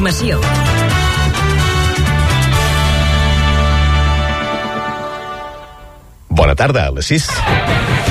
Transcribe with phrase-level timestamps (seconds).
[0.00, 0.40] Informació.
[6.30, 8.09] Bona tarda, a les 6.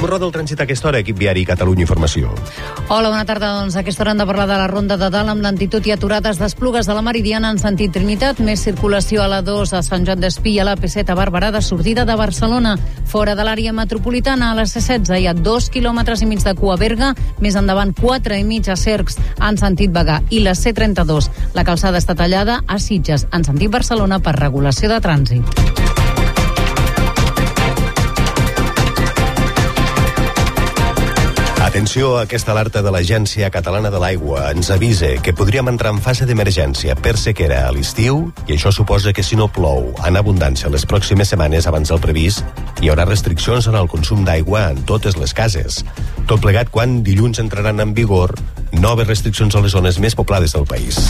[0.00, 2.30] Com roda el trànsit a aquesta hora, equip viari Catalunya Informació?
[2.88, 3.50] Hola, bona tarda.
[3.58, 5.92] Doncs a aquesta hora hem de parlar de la ronda de dalt amb lentitud i
[5.92, 8.40] aturades d'esplugues de la Meridiana en sentit Trinitat.
[8.40, 11.50] Més circulació a la 2 a Sant Joan d'Espí i a la P7 a Barberà
[11.52, 12.78] de sortida de Barcelona.
[13.12, 16.78] Fora de l'àrea metropolitana a la C16 hi ha dos quilòmetres i mig de cua
[16.80, 17.12] Berga,
[17.44, 21.28] més endavant 4 i mig a Cercs en sentit Bagà i la C32.
[21.52, 25.79] La calçada està tallada a Sitges en sentit Barcelona per regulació de trànsit.
[31.80, 34.50] Atenció a aquesta alerta de l'Agència Catalana de l'Aigua.
[34.52, 39.14] Ens avisa que podríem entrar en fase d'emergència per sequera a l'estiu i això suposa
[39.16, 42.44] que si no plou en abundància les pròximes setmanes abans del previst,
[42.84, 45.80] hi haurà restriccions en el consum d'aigua en totes les cases.
[46.28, 48.36] Tot plegat quan dilluns entraran en vigor
[48.76, 51.00] noves restriccions a les zones més poblades del país.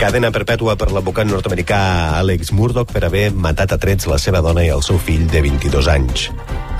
[0.00, 1.84] Cadena perpètua per l'advocat nord-americà
[2.24, 5.44] Alex Murdoch per haver matat a trets la seva dona i el seu fill de
[5.44, 6.30] 22 anys.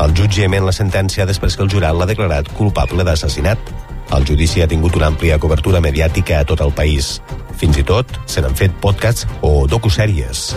[0.01, 3.59] El jutge emet la sentència després que el jurat l'ha declarat culpable d'assassinat.
[4.13, 7.19] El judici ha tingut una àmplia cobertura mediàtica a tot el país.
[7.61, 10.53] Fins i tot se n'han fet podcasts o docusèries.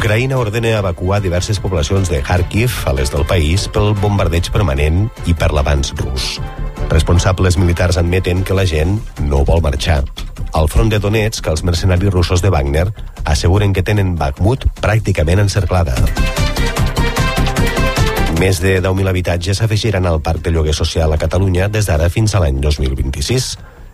[0.00, 5.36] Ucraïna ordena evacuar diverses poblacions de Kharkiv, a l'est del país, pel bombardeig permanent i
[5.36, 6.38] per l'avanç rus.
[6.88, 8.96] Responsables militars admeten que la gent
[9.28, 10.00] no vol marxar.
[10.52, 12.88] Al front de Donetsk, els mercenaris russos de Wagner
[13.24, 15.94] asseguren que tenen Bakhmut pràcticament encerclada.
[18.40, 22.34] Més de 10.000 habitatges s'afegiran al parc de lloguer social a Catalunya des d'ara fins
[22.34, 23.50] a l'any 2026.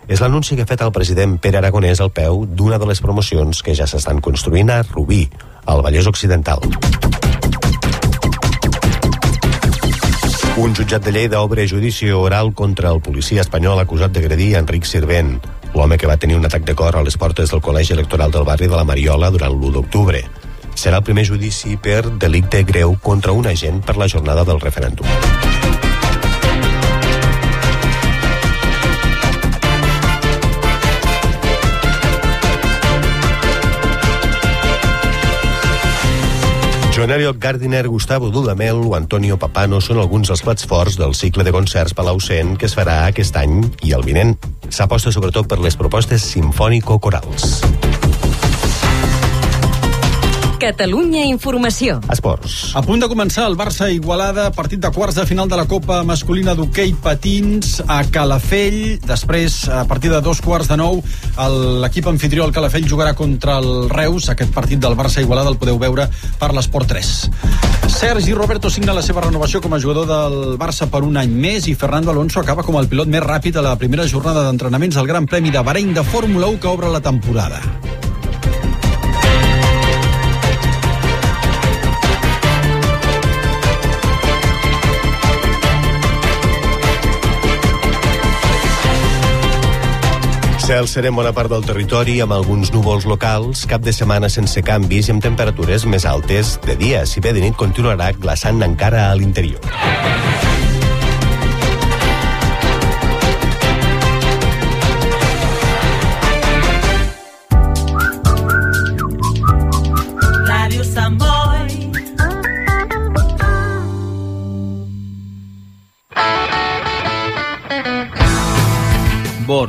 [0.07, 3.63] És l'anunci que ha fet el president Pere Aragonès al peu d'una de les promocions
[3.63, 5.27] que ja s'estan construint a Rubí,
[5.67, 6.63] al Vallès Occidental.
[10.57, 15.35] Un jutjat de Lleida obre judici oral contra el policia espanyol acusat d'agredir Enric Sirvent,
[15.77, 18.49] l'home que va tenir un atac de cor a les portes del col·legi electoral del
[18.49, 20.23] barri de la Mariola durant l'1 d'octubre.
[20.77, 25.46] Serà el primer judici per delicte greu contra un agent per la jornada del referèndum.
[37.11, 41.53] Elliot Gardiner, Gustavo Dudamel o Antonio Papano són alguns dels plats forts del cicle de
[41.55, 44.35] concerts Palau-Cent que es farà aquest any i el vinent.
[44.71, 47.86] S'aposta sobretot per les propostes sinfònico-corals.
[50.59, 51.99] Catalunya Informació.
[52.13, 52.73] Esports.
[52.79, 56.55] A punt de començar el Barça-Igualada, partit de quarts de final de la Copa masculina
[56.57, 58.97] d'hoquei patins a Calafell.
[59.05, 61.03] Després, a partir de dos quarts de nou,
[61.83, 64.31] l'equip anfitrió, el Calafell, jugarà contra el Reus.
[64.33, 66.09] Aquest partit del Barça-Igualada el podeu veure
[66.41, 67.13] per l'Esport 3.
[67.93, 71.69] Sergi Roberto signa la seva renovació com a jugador del Barça per un any més
[71.69, 75.13] i Fernando Alonso acaba com el pilot més ràpid a la primera jornada d'entrenaments del
[75.13, 77.61] Gran Premi de Bahrein de Fórmula 1 que obre la temporada.
[90.67, 94.59] Cel serè en bona part del territori amb alguns núvols locals, cap de setmana sense
[94.67, 97.05] canvis i amb temperatures més altes de dia.
[97.07, 99.63] Si bé de nit continuarà glaçant encara a l'interior.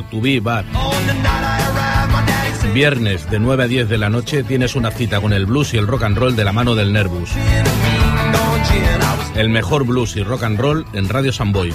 [0.07, 0.65] Bor, Tubí, Bar.
[2.73, 5.77] Viernes de 9 a 10 de la noche tienes una cita con el blues y
[5.77, 7.29] el rock and roll de la mano del Nervus.
[9.35, 11.73] El mejor blues y rock and roll en Radio Samboy.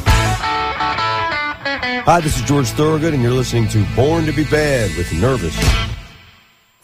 [2.04, 5.54] Hi, this is George Thorogood, and you're listening to Born to be Bad with Nervous.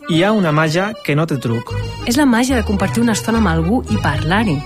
[0.08, 1.74] Hi ha una màgia que no té truc.
[2.06, 4.60] És la màgia de compartir una estona amb algú i parlar-hi.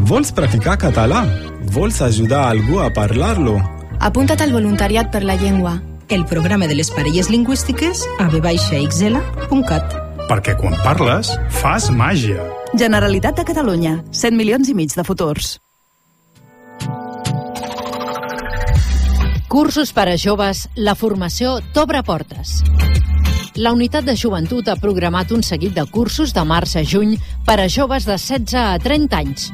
[0.00, 1.26] Vols practicar català?
[1.70, 3.60] Vols ajudar algú a parlar-lo?
[4.00, 5.76] Apunta't al voluntariat per la llengua.
[6.10, 9.96] El programa de les parelles lingüístiques a vxl.cat.
[10.28, 12.40] Perquè quan parles, fas màgia.
[12.80, 13.98] Generalitat de Catalunya.
[14.16, 15.58] 100 milions i mig de futurs.
[19.52, 22.62] Cursos per a joves, la formació t'obre portes.
[23.60, 27.60] La Unitat de Joventut ha programat un seguit de cursos de març a juny per
[27.60, 29.50] a joves de 16 a 30 anys.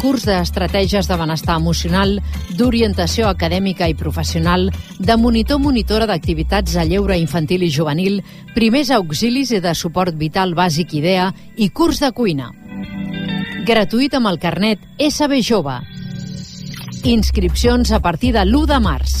[0.00, 2.18] Curs d'estratègies de benestar emocional,
[2.58, 8.20] d'orientació acadèmica i professional, de monitor-monitora d'activitats a lleure infantil i juvenil,
[8.54, 12.50] primers auxilis i de suport vital bàsic IDEA i curs de cuina.
[13.66, 15.80] Gratuït amb el carnet SB Jove.
[17.06, 19.16] Inscripcions a partir de l'1 de març.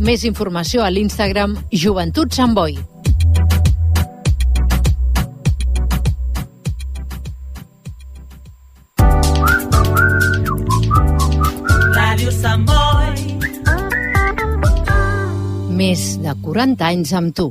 [0.00, 2.78] Més informació a l'Instagram Joventut Sant Boi.
[12.28, 13.16] Ràdio Sant Boi.
[15.78, 17.46] Més de 40 anys amb tu.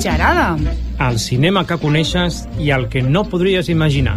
[0.00, 0.56] Gerada.
[1.06, 4.16] El cinema que coneixes i el que no podries imaginar.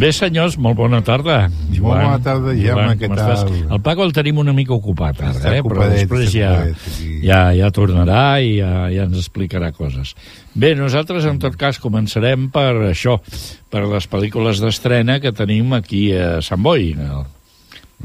[0.00, 1.50] Bé, senyors, molt bona tarda.
[1.80, 3.32] Molt bona tarda, Jaume, què com tal?
[3.34, 3.64] estàs?
[3.72, 5.62] El Paco el tenim una mica ocupat ara, eh?
[5.64, 6.52] però ocupadet, després està ja,
[6.96, 7.10] sí.
[7.24, 10.14] ja, ja tornarà i ja, ja ens explicarà coses.
[10.54, 13.18] Bé, nosaltres, en tot cas, començarem per això,
[13.72, 17.28] per les pel·lícules d'estrena que tenim aquí a Sant Boi, el,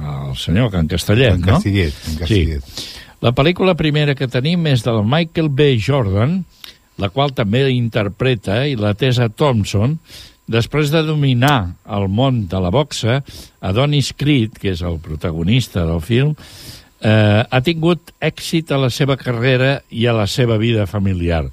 [0.01, 1.57] el senyor Can Castellet, no?
[1.57, 2.69] Castellet, en Castellet.
[2.75, 3.01] Sí.
[3.25, 5.73] La pel·lícula primera que tenim és del Michael B.
[5.81, 6.43] Jordan,
[7.01, 9.97] la qual també interpreta i la Tessa Thompson,
[10.47, 13.21] després de dominar el món de la boxa,
[13.61, 16.35] Adonis Creed, que és el protagonista del film,
[17.01, 21.45] eh, ha tingut èxit a la seva carrera i a la seva vida familiar.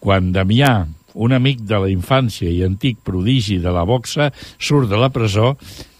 [0.00, 4.98] Quan Damià, un amic de la infància i antic prodigi de la boxa, surt de
[4.98, 5.54] la presó,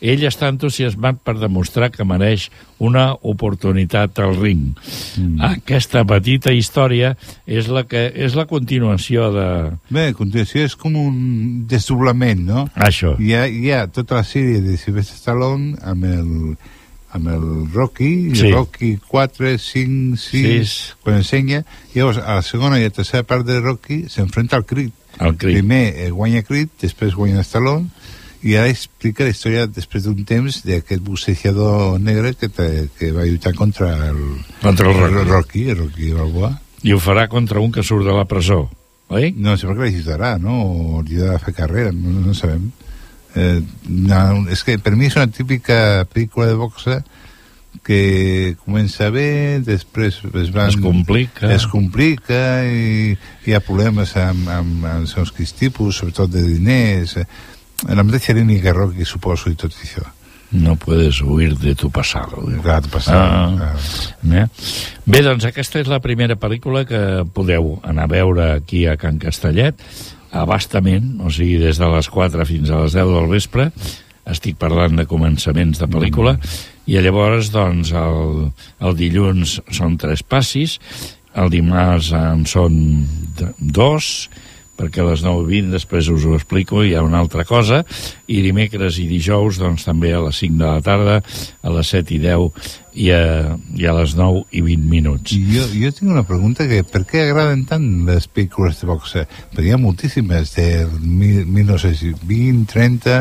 [0.05, 2.49] ell està entusiasmat per demostrar que mereix
[2.83, 4.75] una oportunitat al ring.
[5.17, 5.39] Mm.
[5.55, 7.15] Aquesta petita història
[7.47, 9.47] és la, que, és la continuació de...
[9.95, 12.67] Bé, continuació és com un desdoblament, no?
[12.75, 13.15] Això.
[13.23, 16.35] Hi ha, hi ha tota la sèrie de Sylvester Stallone amb el,
[17.15, 18.49] amb el Rocky, Sí.
[18.49, 18.53] sí.
[18.53, 20.75] Rocky 4, 5, 6, Sis.
[21.07, 21.63] quan ensenya.
[21.95, 24.91] Llavors, a la segona i a la tercera part de Rocky s'enfrenta al Creed.
[25.21, 25.61] El Creed.
[25.61, 27.91] Primer eh, guanya Creed, després guanya Stallone,
[28.45, 33.25] i ara explica la història després d'un temps d'aquest bussejador negre que, te, que va
[33.25, 34.19] lluitar contra el,
[34.61, 35.15] Contra el Rocky.
[35.21, 36.51] el Rocky, el Rocky Balboa.
[36.85, 38.67] I ho farà contra un que surt de la presó,
[39.09, 39.31] oi?
[39.39, 40.59] No, sembla que l'ajudarà, no?
[40.99, 42.67] O li ajudarà a fer carrera, no, no sabem.
[43.35, 47.01] Eh, no, és que per mi és una típica pel·lícula de boxa
[47.83, 51.51] que comença bé, després es, van, Es complica.
[51.53, 53.17] es complica i
[53.47, 57.17] hi ha problemes amb, amb, amb els seus tipus, sobretot de diners.
[57.17, 57.27] eh,
[57.89, 60.05] La mateixa línia que Rocky, suposo, i tot això.
[60.53, 62.45] No puedes huir de tu pasado.
[62.49, 62.61] eh?
[62.63, 63.15] Clar, tu passat.
[63.17, 63.75] Ah,
[64.31, 64.47] eh?
[65.05, 69.19] Bé, doncs aquesta és la primera pel·lícula que podeu anar a veure aquí a Can
[69.19, 69.75] Castellet,
[70.31, 73.71] abastament, o sigui, des de les 4 fins a les 10 del vespre,
[74.31, 76.39] estic parlant de començaments de pel·lícula,
[76.87, 78.49] i llavors, doncs, el,
[78.85, 80.79] el dilluns són tres passis,
[81.35, 82.75] el dimarts en són
[83.59, 84.29] dos,
[84.75, 87.83] perquè a les 9.20 després us ho explico, hi ha una altra cosa,
[88.27, 91.21] i dimecres i dijous, doncs també a les 5 de la tarda,
[91.63, 92.69] a les 7 i 10
[93.05, 93.23] i a,
[93.79, 95.37] i a les 9 i 20 minuts.
[95.55, 99.27] Jo, jo tinc una pregunta que per què agraden tant les pel·lícules de boxa?
[99.55, 100.69] Perquè hi ha moltíssimes de
[101.01, 103.19] 1920, 30,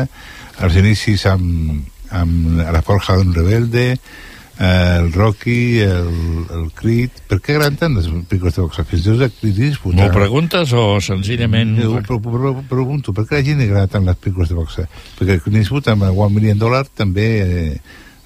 [0.64, 1.86] als inicis amb,
[2.20, 6.12] amb la forja d'un rebelde, eh, el Rocky, el,
[6.54, 7.10] el Creed...
[7.30, 8.84] Per què agraden tant les pel·lícules de boxa?
[8.86, 9.98] Fins i tot el Clint Eastwood.
[9.98, 11.74] M'ho preguntes o senzillament...
[11.80, 14.86] Jo pre- pre- pregunto, per què la gent agrada tant les pel·lícules de boxa?
[15.18, 17.28] Perquè Clint Eastwood amb el One Million Dollar també...
[17.42, 17.76] Eh,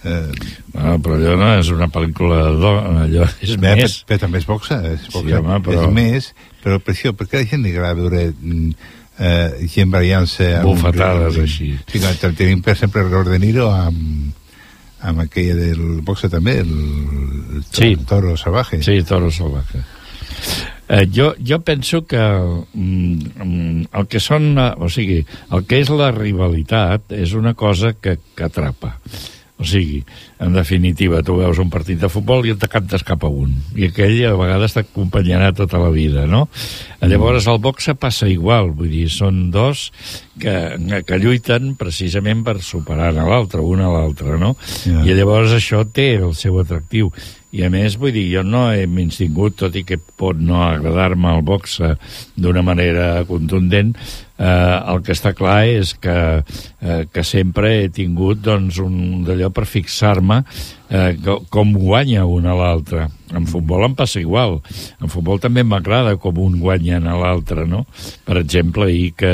[0.04, 2.70] eh, Ah, però allò no és una pel·lícula do,
[3.02, 3.96] allò és Bé, més.
[3.98, 6.28] Però, però també és boxa, és, boxa, Sí, home, però- és més,
[6.62, 8.76] però per això, per què la gent li agrada veure mm,
[9.18, 10.50] eh, gent barallant-se...
[10.60, 11.72] amb- Bufetades, així.
[11.86, 14.32] Sí, que te- tenim per el Robert De Niro amb,
[15.00, 16.72] amb aquella del boxa també, el,
[17.58, 17.96] el Sí.
[18.06, 18.82] toro salvaje.
[18.82, 19.82] Sí, Toro Salvaje.
[20.88, 25.18] Eh, jo, jo penso que mm, mm, el que són, eh, o sigui,
[25.52, 28.94] el que és la rivalitat és una cosa que, que atrapa.
[29.58, 30.04] O sigui,
[30.38, 33.56] en definitiva, tu veus un partit de futbol i et decantes cap a un.
[33.74, 36.44] I aquell a vegades t'acompanyarà tota la vida, no?
[37.02, 39.88] Llavors el boxe passa igual, vull dir, són dos
[40.38, 40.54] que,
[41.06, 44.54] que lluiten precisament per superar a l'altre, un a l'altre, no?
[44.84, 45.02] Ja.
[45.02, 47.10] I llavors això té el seu atractiu.
[47.50, 51.32] I a més, vull dir, jo no he menystingut, tot i que pot no agradar-me
[51.32, 51.94] el boxe
[52.36, 53.94] d'una manera contundent,
[54.36, 56.18] eh, el que està clar és que,
[56.80, 60.42] eh, que sempre he tingut doncs, un d'allò per fixar-me
[60.90, 63.08] eh, co- com guanya un a l'altre.
[63.28, 64.54] En futbol em passa igual.
[65.04, 67.82] En futbol també m'agrada com un guanya a l'altre, no?
[68.24, 69.32] Per exemple, ahir que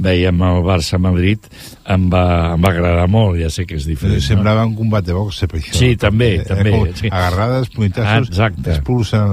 [0.00, 1.44] veiem el Barça-Madrid
[1.92, 4.22] em va, em va agradar molt, ja sé que és diferent.
[4.24, 5.74] Semblava un combat de boxe, per això.
[5.76, 7.10] Sí, també, Eh, també, com sí.
[7.12, 8.70] Agarrades, punyetazos, exacte.
[8.78, 9.28] expulsen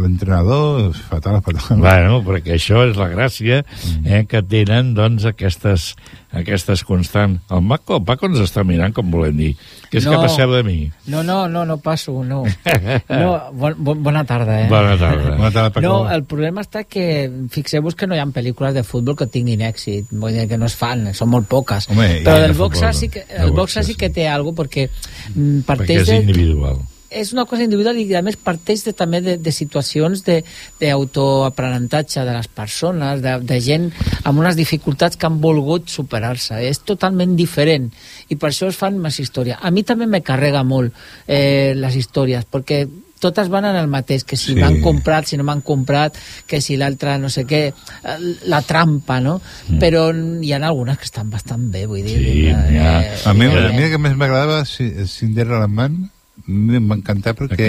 [0.00, 1.78] l'entrenador, fatal, fatal.
[1.78, 3.62] Bueno, perquè això és la gràcia
[4.04, 5.94] eh, que tenen, doncs, aquestes,
[6.32, 7.40] aquestes constants.
[7.50, 9.50] El Paco, el Paco ens està mirant, com volem dir.
[9.90, 10.12] Què és No.
[10.12, 10.92] que passeu de mi?
[11.06, 12.44] No, no, no, no passo, no.
[13.08, 14.68] no bon, bon, bona tarda, eh?
[14.70, 15.36] Bona tarda.
[15.36, 15.86] Bona tarda, Paco.
[15.86, 19.60] No, el problema està que fixeu-vos que no hi ha pel·lícules de futbol que tinguin
[19.66, 21.88] èxit, vull dir que no es fan, són molt poques.
[21.90, 24.28] Home, Però i el de futbol, sí que, de el boxe, boxe sí que té
[24.28, 24.88] algo perquè
[25.34, 26.78] mm, Perquè és de, individual.
[27.10, 30.44] És una cosa individual i a més parteix de, també de, de situacions de-
[30.80, 33.90] d'autoaprenentatge de les persones, de, de gent
[34.24, 36.60] amb unes dificultats que han volgut superar-se.
[36.68, 37.90] És totalment diferent
[38.30, 39.58] i per això es fan més històries.
[39.60, 40.94] A mi també me carrega molt
[41.26, 42.84] eh, les històries perquè
[43.20, 44.56] totes van en el mateix, que si Sí.
[44.56, 46.14] m'han comprat, si no m'han comprat,
[46.48, 48.14] que si l'altre no sé què, eh,
[48.48, 49.34] la trampa, no?
[49.68, 49.76] Mm.
[49.82, 50.06] Però
[50.40, 52.16] hi ha algunes que estan bastant bé, vull dir.
[52.16, 53.28] Sí, eh, ha.
[53.28, 56.06] A mi, eh, a mi el que més m'agradava Ci- Cinderella Man
[56.48, 57.68] em va encantar perquè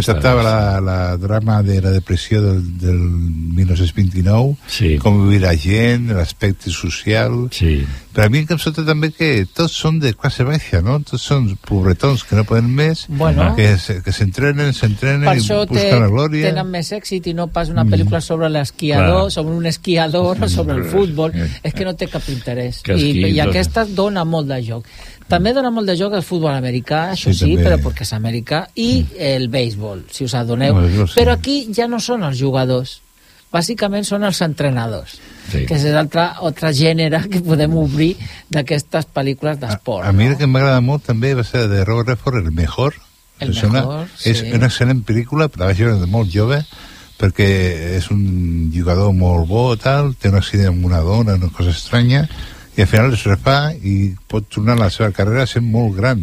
[0.00, 4.98] està la, la drama de la depressió del, del 1929 Sí.
[4.98, 7.84] com vivir la gent, l'aspecte social sí.
[8.14, 10.98] però a mi em sota també que tots són de classe baixa no?
[11.06, 13.54] tots són pobretons que no poden més Bueno.
[13.56, 17.48] que, se- que s'entrenen, s'entrenen per i busquen la glòria tenen més èxit i no
[17.52, 21.48] pas una pel·lícula sobre l'esquiador, sobre un esquiador o sobre el futbol, Eh.
[21.62, 22.80] és que no té cap interès.
[22.82, 23.48] Que I, esquiï, I doncs.
[23.50, 24.84] aquesta dona molt de joc.
[25.30, 27.64] També dona molt de joc el futbol americà, això Sí, sí, també.
[27.68, 30.76] però perquè és americà, i el béisbol, si us adoneu.
[30.76, 31.14] El béisbol, sí.
[31.20, 33.00] Però aquí ja no són els jugadors,
[33.52, 35.18] bàsicament són els entrenadors,
[35.50, 35.64] Sí.
[35.66, 38.16] que és l'altre altre gènere que podem obrir
[38.50, 40.06] d'aquestes pel·lícules d'esport.
[40.06, 42.94] A mi el que m'agrada molt també va ser de Robert Redford, El Mejor.
[43.40, 44.52] El És una- Mejor, És sí.
[44.52, 46.64] una excel·lent pel·lícula, la vaig veure de molt jove,
[47.18, 51.70] perquè és un jugador molt bo, tal, té un accident amb una dona, una cosa
[51.70, 52.28] estranya,
[52.76, 56.22] i al final es refà i pot tornar a la seva carrera sent molt gran,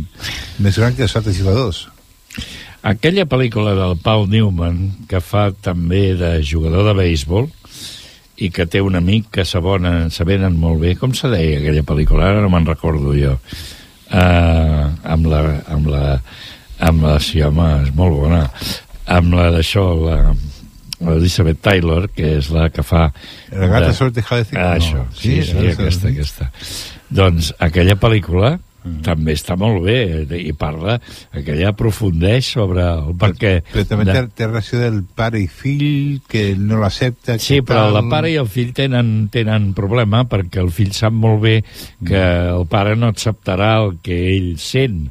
[0.64, 1.86] més gran que els altres jugadors.
[2.88, 7.50] Aquella pel·lícula del Paul Newman, que fa també de jugador de béisbol,
[8.38, 10.94] i que té un amic que s'abona, s'avenen molt bé.
[10.96, 12.30] Com se deia aquella pel·lícula?
[12.30, 13.34] Ara no me'n recordo jo.
[14.08, 15.42] Uh, amb la...
[15.74, 16.06] Amb la
[16.80, 18.44] amb la, sí, home, és molt bona.
[19.10, 20.18] Amb la d'això, la,
[21.00, 23.12] l'Elizabeth Taylor, que és la que fa...
[23.52, 24.76] La gata de- tejado de zinc, Ah, no?
[24.82, 26.52] això, sí, Sí, sí, sí, aquesta, aquesta.
[27.10, 28.58] Doncs aquella pel·lícula
[29.04, 31.00] també està molt bé eh, i parla,
[31.32, 33.62] aquella aprofundeix sobre el perquè...
[33.74, 37.38] Però també de- té, relació del pare i fill, que no l'accepta.
[37.40, 37.94] Sí, que però tal.
[38.00, 41.58] la pare i el fill tenen, tenen problema perquè el fill sap molt bé
[42.06, 42.22] que
[42.54, 45.08] el pare no acceptarà el que ell sent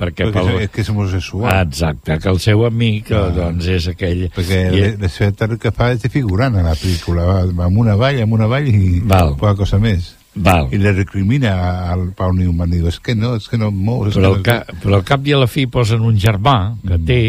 [0.00, 1.50] perquè, Perquè és- és que és homosexual.
[1.52, 3.26] Ah, exacte, que el seu amic Ah.
[3.36, 7.26] doncs és aquell Perquè I- l'Esfeta el que fa és de figurant a la pel·lícula,
[7.26, 9.36] va va amunt avall, amunt avall i Val.
[9.36, 10.16] poca cosa més.
[10.34, 10.68] Val.
[10.70, 13.70] I le recrimina al Pau Newman, diu, és que no, és que no
[14.06, 14.44] és però, que no...
[14.46, 17.22] ca, però al cap i a la fi posen un germà que té,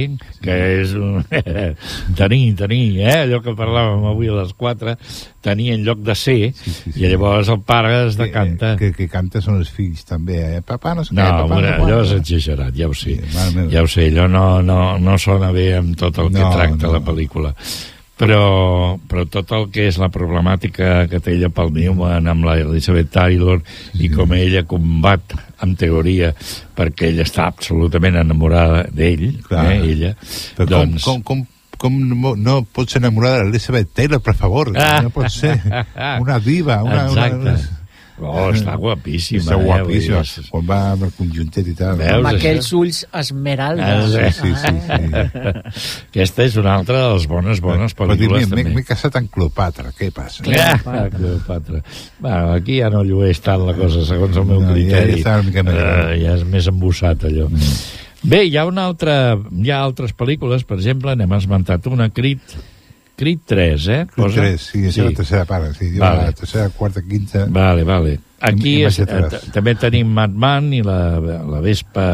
[0.44, 1.24] que és un...
[2.20, 3.16] tenir, tenir, eh?
[3.24, 4.94] allò que parlàvem avui a les 4
[5.42, 7.00] tenir en lloc de ser sí, sí, sí.
[7.02, 10.38] i llavors el pare es decanta Que, que canta són els fills, també.
[10.60, 10.62] Eh?
[10.66, 13.18] Papà no sé no, què, papà una, no allò és exagerat, ja ho sé.
[13.18, 16.54] Sí, ja ho sé, allò no, no, no sona bé amb tot el que No,
[16.54, 16.94] tracta no.
[17.00, 17.56] la pel·lícula.
[18.20, 22.60] Però, però tot el que és la problemàtica que té ella pel Newman amb la
[22.62, 23.64] Elizabeth Taylor
[23.98, 25.34] i com ella combat,
[25.66, 26.30] en teoria,
[26.78, 30.14] perquè ella està absolutament enamorada d'ell, eh, ella,
[30.58, 31.02] Però doncs...
[31.08, 34.70] com, com, com, com no, no pots enamorar de l'Elizabeth Taylor, per favor?
[35.02, 35.56] No pot ser.
[36.22, 36.84] Una diva.
[36.86, 37.56] Una, Exacte.
[37.56, 37.81] Una,
[38.20, 39.42] Oh, està guapíssima.
[39.42, 40.20] Està eh, guapíssima.
[40.22, 41.96] és- Quan va amb el conjuntet i tal.
[41.98, 42.36] Veus, amb això?
[42.38, 43.88] aquells ulls esmeralda.
[43.88, 45.42] Ah, sí, sí, sí.
[46.12, 48.76] Aquesta és una altra de les bones, bones Però pel·lícules, m'he- també.
[48.76, 50.44] M'he casat amb Cleopatra, què passa?
[50.86, 51.82] Ah, Cleopatra.
[52.20, 55.22] Bueno, aquí ja no llueix tant la cosa, segons el meu No, ja- criteri.
[55.24, 57.50] ja mica més- Eh, ja és més embussat, allò.
[57.50, 57.76] Mm.
[58.24, 59.36] Bé, hi ha una altra...
[59.64, 62.42] Hi ha altres pel·lícules, per exemple, n'hem esmentat una, Crit,
[63.22, 64.00] Crit 3, eh?
[64.16, 66.24] Crit 3, sí, és la tercera part, sí, jo Vale.
[66.32, 67.46] la tercera, quarta, quinta...
[67.54, 68.16] Vale, vale.
[68.42, 72.06] Aquí I- i és, eh, també tenim Madman i la, la Vespa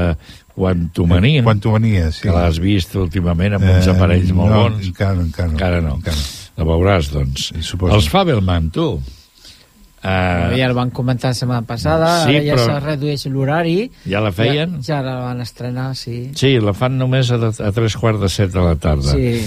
[0.57, 1.43] Quantumania.
[1.45, 2.25] Quantumania, sí.
[2.25, 4.87] Que l'has vist últimament amb uns Eh, aparells molt no, bons.
[4.89, 5.53] encara no, encara no.
[5.55, 5.95] Encara no.
[6.01, 6.17] Encara
[6.57, 7.51] La veuràs, doncs.
[7.61, 7.93] suposo.
[7.95, 8.87] Els Fabelman, tu.
[10.07, 13.91] Uh, ja el van comentar la setmana passada, Sí, ara ja però- se redueix l'horari.
[14.09, 14.77] Ja la feien?
[14.81, 16.31] Ja, ja la van estrenar, sí.
[16.37, 19.13] Sí, la fan només a, a tres quarts de set de la tarda.
[19.13, 19.41] Sí.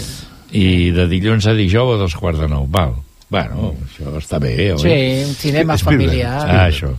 [0.52, 2.66] I de dilluns a dijous a dos quarts de nou.
[2.70, 2.96] Val.
[3.30, 4.80] Bueno, això està bé, oi?
[4.82, 4.94] Sí,
[5.28, 6.40] un cinema familiar.
[6.42, 6.96] Ah, això.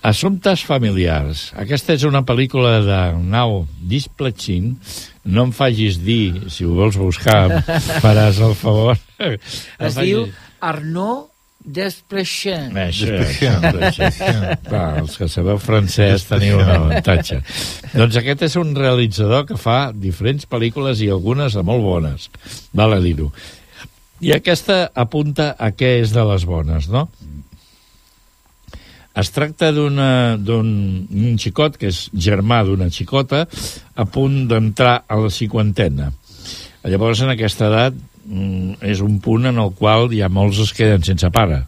[0.00, 1.50] Assumptes familiars.
[1.60, 4.70] Aquesta és una pel·lícula de Now Displatching.
[5.28, 7.60] No em facis dir, si ho vols buscar,
[8.04, 8.96] faràs el favor.
[9.20, 10.24] Es diu
[10.64, 11.29] Arnaud
[12.72, 13.50] Això, això,
[14.64, 17.42] Clar, els que sabeu francès teniu un avantatge.
[17.92, 22.30] doncs aquest és un realitzador que fa diferents pel·lícules i algunes de molt bones,
[22.72, 23.28] val a dir-ho.
[24.20, 27.08] I aquesta apunta a què és de les bones, no?
[29.20, 30.68] Es tracta d'una- d'un
[31.10, 33.46] un xicot, que és germà d'una xicota,
[33.96, 36.12] a punt d'entrar a la cinquantena.
[36.84, 37.94] Llavors, en aquesta edat,
[38.84, 41.64] és un punt en el qual hi ha molts es queden sense pare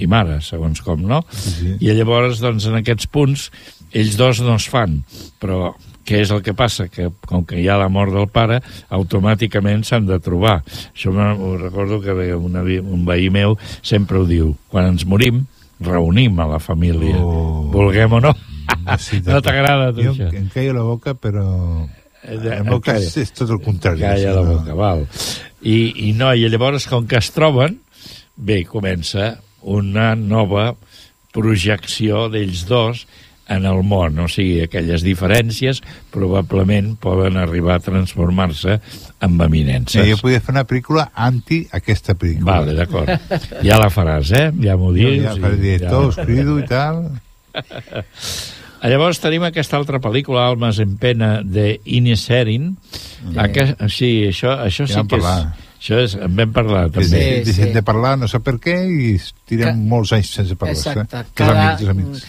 [0.00, 1.20] i mare, segons com, no?
[1.30, 1.74] Sí.
[1.84, 3.50] I llavors, doncs, en aquests punts,
[3.92, 5.02] ells dos no es fan,
[5.42, 5.74] però
[6.08, 6.88] què és el que passa?
[6.88, 8.62] Que com que hi ha la mort del pare,
[8.96, 10.62] automàticament s'han de trobar.
[10.94, 14.54] Això me- ho recordo que una, un veí meu sempre ho diu.
[14.72, 15.44] Quan ens morim,
[15.80, 17.68] reunim a la família, oh.
[17.72, 18.34] vulguem o no.
[18.98, 20.32] Sí, no t'agrada, tu, Jo això?
[20.34, 21.88] em callo la boca, però...
[22.22, 23.22] En el meu cas Calla.
[23.24, 24.00] és tot el contrari.
[24.02, 25.06] Calla la boca, val.
[25.62, 27.78] I, I no, i llavors, com que es troben,
[28.36, 30.74] bé, comença una nova
[31.34, 33.06] projecció d'ells dos
[33.50, 35.80] en el món, o sigui, aquelles diferències
[36.14, 38.76] probablement poden arribar a transformar-se
[39.20, 40.06] en eminències.
[40.06, 42.60] jo podia fer una pel·lícula anti aquesta pel·lícula.
[42.60, 43.10] Vale, d'acord.
[43.66, 44.46] Ja la faràs, eh?
[44.62, 45.24] Ja m'ho Jo dius.
[45.24, 47.02] ja faré i director, us crido i tal.
[48.82, 52.76] Llavors tenim aquesta altra pel·lícula, Almas en pena, de Ines Erin.
[53.36, 55.10] Aquest, sí, això, això sí que és...
[55.10, 55.40] parlar.
[55.80, 57.20] Això és, en vam parlar, Sí, també.
[57.20, 59.14] sí, deixem de parlar, no sé per què, i
[59.48, 60.76] tirem molts anys sense parlar.
[60.76, 61.22] Exacte.
[61.22, 61.30] Eh?
[61.32, 61.68] Cada Cada...
[61.70, 62.26] amics, amics.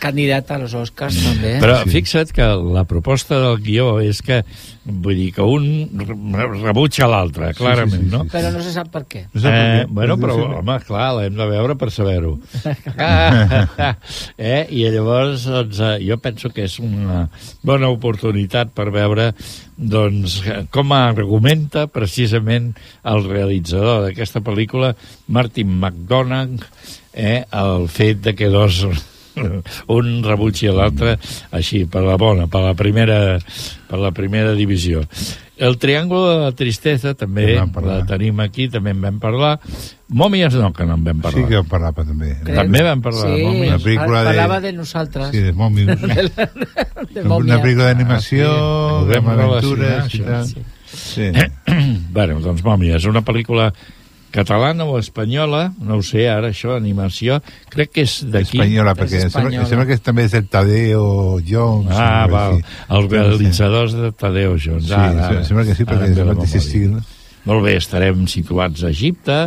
[0.00, 1.54] Candidat a los Oscars, també.
[1.62, 4.42] Però fixa't que la proposta del guió és que,
[4.84, 5.66] vull dir, que un
[6.02, 8.22] re- rebutja l'altre, clarament, no?
[8.32, 9.24] Però no se sap per què.
[9.32, 12.36] Eh, bueno, però, home, clar, l'hem de veure per saber-ho.
[14.52, 14.62] eh?
[14.68, 17.26] I llavors, doncs, eh, jo penso que és una
[17.66, 19.32] bona oportunitat per veure
[19.76, 20.40] doncs,
[20.74, 22.72] com argumenta precisament
[23.08, 24.92] el realitzador d'aquesta pel·lícula,
[25.32, 26.68] Martin McDonagh,
[27.12, 28.84] eh, el fet de que dos
[29.96, 31.16] un rebutgi a l'altre
[31.52, 33.38] així, per la bona, per la primera
[33.88, 35.02] per la primera divisió
[35.62, 39.58] el Triángulo de la Tristesa també en la tenim aquí, també en vam parlar
[40.12, 42.32] Mòmies no, que no en vam parlar Sí que vam parlar també.
[42.44, 45.30] també vam parlar de Sí, Mòmies Una pel·lícula de- parlava de nosaltres.
[45.30, 45.86] Sí, de mòmies.
[47.14, 47.60] de Una mòmia.
[47.62, 50.42] pel·lícula d'animació, Ho de vam aventures tal.
[50.42, 50.66] això.
[50.92, 51.30] Sí.
[52.12, 53.70] bueno, doncs Mòmies, una pel·lícula
[54.32, 57.38] catalana o espanyola, no ho sé, ara això, animació,
[57.72, 58.58] crec que és d'aquí.
[58.58, 61.06] Espanyola, perquè em sembla, em sembla que també és del Tadeo
[61.46, 61.94] Jones.
[61.94, 62.60] Ah, val.
[62.88, 64.88] Els realitzadors de Tadeu Jones.
[64.88, 67.02] Sí, ara, ara, em sembla que sí, perquè em ve és la
[67.48, 69.38] Molt bé, estarem situats a Egipte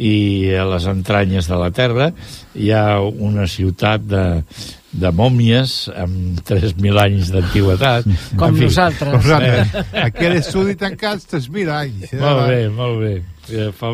[0.00, 2.10] i a les entranyes de la Terra
[2.56, 4.24] hi ha una ciutat de,
[4.92, 8.08] de mòmies amb 3.000 anys d'antiguitat.
[8.36, 9.12] Com En fi, nosaltres.
[9.12, 9.92] Com nosaltres.
[10.06, 12.12] Aquí a l'estudi tancats 3.000 anys.
[12.12, 12.20] eh?
[12.20, 13.14] Molt bé, molt bé.
[13.50, 13.92] Eh, Fa,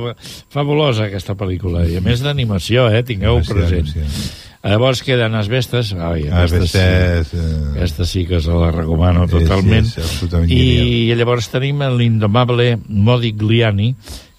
[0.52, 1.86] fabulosa aquesta pel·lícula.
[1.90, 3.02] I a més d'animació, eh?
[3.06, 3.86] Tingueu present.
[3.94, 4.44] animació.
[4.66, 5.92] Llavors queden Asbestes.
[5.94, 7.36] Ai, Asbestes, Asbestes, sí.
[7.38, 7.72] eh.
[7.76, 9.86] Aquesta sí que se la recomano Sí, totalment.
[9.86, 13.92] sí, és absolutament I llavors tenim l'indomable Modigliani,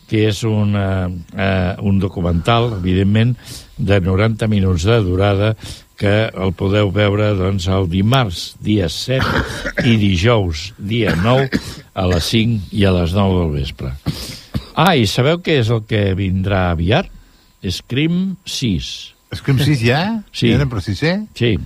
[0.07, 3.35] que és un, uh, uh, un documental, evidentment,
[3.77, 5.53] de 90 minuts de durada,
[5.97, 9.25] que el podeu veure doncs, el dimarts, dia 7,
[9.89, 11.49] i dijous, dia 9,
[11.97, 13.91] a les 5 i a les 9 del vespre.
[14.77, 17.09] Ah, i sabeu què és el que vindrà aviat?
[17.65, 18.91] Scream 6.
[19.35, 20.01] Scream 6 ja?
[20.31, 20.51] Sí.
[20.51, 21.17] Ja anem per 6, eh?
[21.35, 21.57] Sí.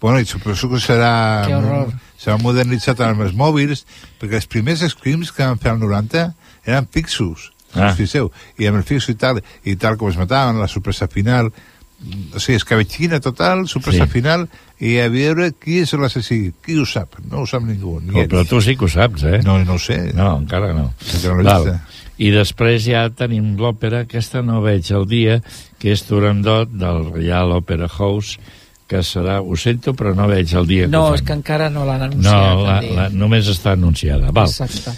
[0.00, 1.44] Bueno, i suposo que serà...
[1.46, 1.90] Que horror.
[2.20, 3.84] Serà modernitzat amb els mòbils,
[4.20, 6.28] perquè els primers Screams que van fer al 90
[6.68, 7.50] eren fixos.
[7.74, 7.90] Ah.
[7.90, 7.90] Ah.
[7.94, 11.52] Fixeu, i amb el fixo i tal, i tal com es mataven, la sorpresa final,
[12.34, 14.10] o sigui, escabetxina total, sorpresa Sí.
[14.12, 14.48] final,
[14.80, 16.52] i a veure qui és l'assassí.
[16.64, 17.18] Qui ho sap?
[17.30, 18.00] No ho sap ningú.
[18.00, 18.30] Ni Oh, ells.
[18.32, 19.40] però tu sí que ho saps, eh?
[19.44, 20.12] No, no ho sé.
[20.14, 20.94] No, encara no.
[21.14, 21.80] Encara no.
[22.20, 25.42] I després ja tenim l'òpera, aquesta no veig el dia,
[25.78, 28.38] que és Turandot del Real Opera House,
[28.86, 31.84] que serà, ho sento, però no veig el dia No, que és que encara no
[31.86, 32.58] l'han No, anunciat.
[32.58, 32.96] la, el dia.
[32.96, 34.30] la, només està anunciada.
[34.32, 34.48] Val.
[34.48, 34.90] Exacte.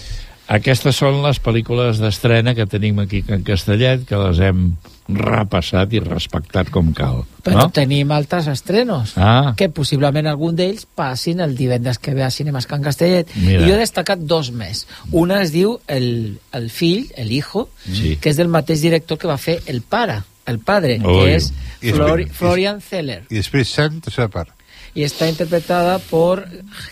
[0.53, 4.73] Aquestes són les pel·lícules d'estrena que tenim aquí en Castellet, que les hem
[5.09, 7.23] repassat i respectat com cal.
[7.43, 7.71] Però no?
[7.75, 9.55] tenim altres estrenos, Ah.
[9.57, 13.29] que possiblement algun d'ells passin el divendres que ve a Cinemes Can Castellet.
[13.35, 13.63] Mira.
[13.65, 14.87] I jo he destacat dos més.
[15.11, 18.17] Una es diu El, el fill, El hijo, Sí.
[18.17, 21.25] que és del mateix director que va fer El pare, El padre, Ui.
[21.25, 23.25] que és I Flori, Florian Zeller.
[23.31, 24.51] I després Sant, part.
[24.95, 26.47] Y está interpretada por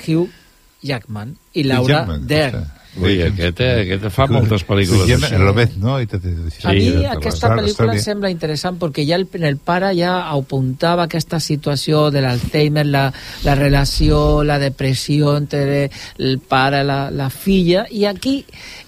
[0.07, 0.31] Hugh
[0.83, 2.80] Jackman i Laura Jackman, Dern.
[2.99, 5.37] Ui, aquest, eh, aquest fa moltes pel·lícules Sí, així.
[5.39, 6.01] Robert, no?
[6.03, 9.61] I tot, sí, a mi aquesta la pel·lícula em sembla interessant perquè ja el, el
[9.63, 13.05] pare ja apuntava aquesta situació de l'Alzheimer, la,
[13.47, 15.85] la relació, la depressió entre
[16.19, 18.41] el pare i la, la filla, i aquí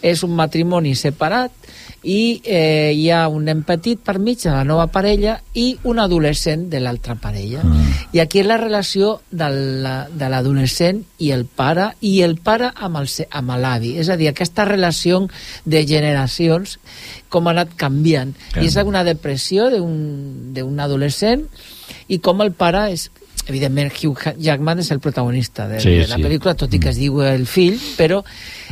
[0.02, 1.61] és un matrimoni separat
[2.02, 6.00] i eh, hi ha un nen petit per mig de la nova parella i un
[6.02, 7.62] adolescent de l'altra parella.
[7.62, 7.92] Mm.
[8.16, 9.48] I aquí és la relació de
[9.84, 13.96] la- de l'adolescent i el pare, i el pare amb el se- amb l'avi.
[13.98, 15.28] És a dir, aquesta relació
[15.64, 16.78] de generacions
[17.28, 18.34] com ha anat canviant.
[18.52, 18.64] Clar.
[18.64, 21.46] I és una depressió d'un d'un adolescent
[22.08, 23.10] i com el pare és
[23.48, 26.22] evidentment Hugh Jackman és el protagonista de, Sí, de la sí.
[26.22, 28.22] pel·lícula, tot i que es diu el fill, però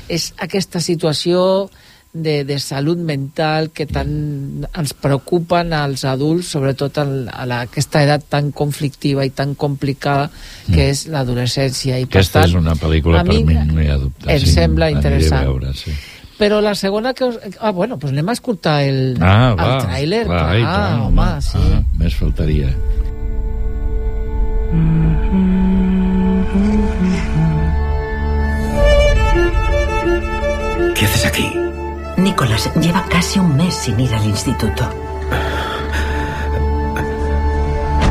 [0.08, 1.70] és aquesta situació
[2.12, 8.02] de, de salut mental que tant ens preocupen als adults, sobretot al, a la, aquesta
[8.02, 10.30] edat tan conflictiva i tan complicada
[10.72, 11.98] que és l'adolescència.
[12.00, 12.10] I Mm.
[12.10, 14.26] Aquesta tant, és una pel·lícula per mi mi, no hi ha dubte.
[14.32, 15.46] em sí, sembla interessant.
[15.46, 15.94] Veure, sí.
[16.40, 17.24] Però la segona que...
[17.30, 17.36] Us...
[17.60, 20.24] Ah, bueno, doncs anem a escoltar el, Ah, va, el tràiler.
[20.26, 21.58] clar, ah, tant, home, sí.
[21.60, 22.74] Ah, més faltaria.
[30.94, 31.52] ¿Qué haces aquí?
[32.22, 34.88] Nicolás lleva casi un mes sin ir al instituto.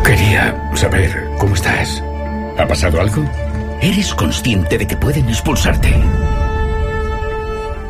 [0.03, 2.03] Quería saber cómo estás.
[2.57, 3.23] ¿Ha pasado algo?
[3.81, 5.93] ¿Eres consciente de que pueden expulsarte?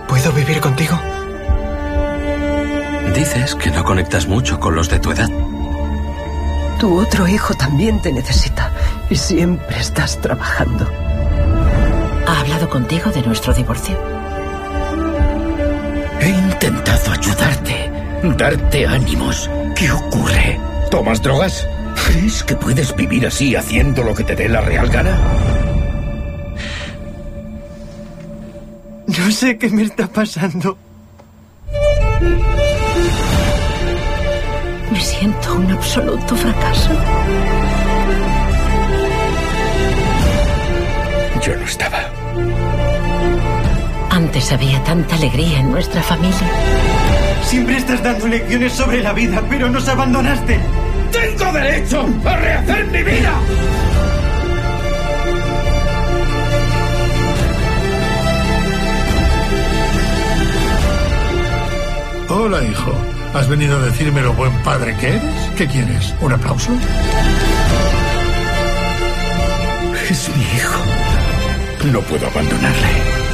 [0.08, 1.00] ¿Puedo vivir contigo?
[3.16, 5.30] Dices que no conectas mucho con los de tu edad.
[6.80, 8.72] Tu otro hijo también te necesita
[9.10, 10.86] y siempre estás trabajando.
[12.28, 14.19] ¿Ha hablado contigo de nuestro divorcio?
[16.70, 17.92] He intentado ayudarte,
[18.38, 19.50] darte ánimos.
[19.76, 20.60] ¿Qué ocurre?
[20.92, 21.68] ¿Tomas drogas?
[22.06, 25.20] ¿Crees que puedes vivir así haciendo lo que te dé la real gana?
[29.08, 30.78] No sé qué me está pasando.
[34.92, 36.92] Me siento un absoluto fracaso.
[41.42, 42.09] Yo no estaba.
[44.30, 46.38] Antes había tanta alegría en nuestra familia.
[47.42, 50.60] Siempre estás dando lecciones sobre la vida, pero nos abandonaste.
[51.12, 53.34] ¡Tengo derecho a rehacer mi vida!
[62.30, 62.94] Hola, hijo.
[63.34, 65.24] ¿Has venido a decirme lo buen padre que eres?
[65.58, 66.14] ¿Qué quieres?
[66.22, 66.72] ¿Un aplauso?
[70.08, 70.84] Es mi hijo.
[71.92, 73.29] No puedo abandonarle.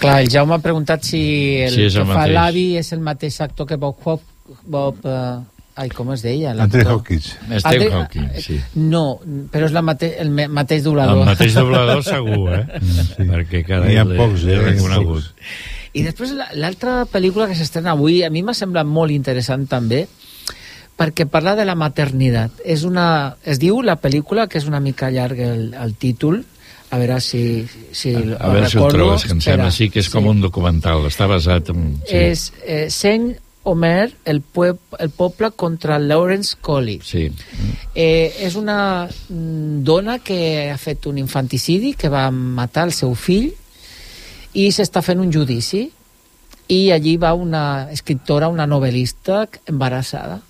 [0.00, 1.20] Clar, el Jaume ha preguntat si
[1.60, 4.22] el Sí, que el fa l'avi és el mateix actor que Bob Hop...
[4.66, 5.40] Bob eh,
[5.80, 6.54] ai, com es deia?
[6.90, 7.34] Hopkins.
[7.60, 8.56] Steve Andre- Hawking, sí.
[8.80, 9.20] No,
[9.52, 11.20] però és la mate el mateix doblador.
[11.22, 12.64] El mateix doblador segur, eh?
[13.14, 13.26] Sí.
[13.28, 14.56] Perquè cada N'hi ha pocs, eh?
[14.64, 15.28] reconegut.
[15.92, 20.06] I després la- l'altra pel·lícula que s'estrena avui a mi m'ha semblat molt interessant també
[21.00, 22.58] perquè parla de la maternitat.
[22.64, 26.42] És una, es diu la pel·lícula, que és una mica llarg el, el títol,
[26.90, 28.98] a veure si, si A veure si ho recordo.
[28.98, 31.06] trobes, que em sembla sí que és com un documental.
[31.06, 31.94] Està basat en...
[32.02, 32.16] Sí.
[32.16, 33.30] És eh, Saint
[33.70, 36.98] Omer, el, pue el poble contra Lawrence Colley.
[37.04, 37.28] Sí.
[37.94, 43.14] Eh, és una mm, dona que ha fet un infanticidi, que va matar el seu
[43.14, 43.50] fill,
[44.56, 45.84] i s'està fent un judici,
[46.70, 50.40] i allí va una escriptora, una novel·lista embarassada.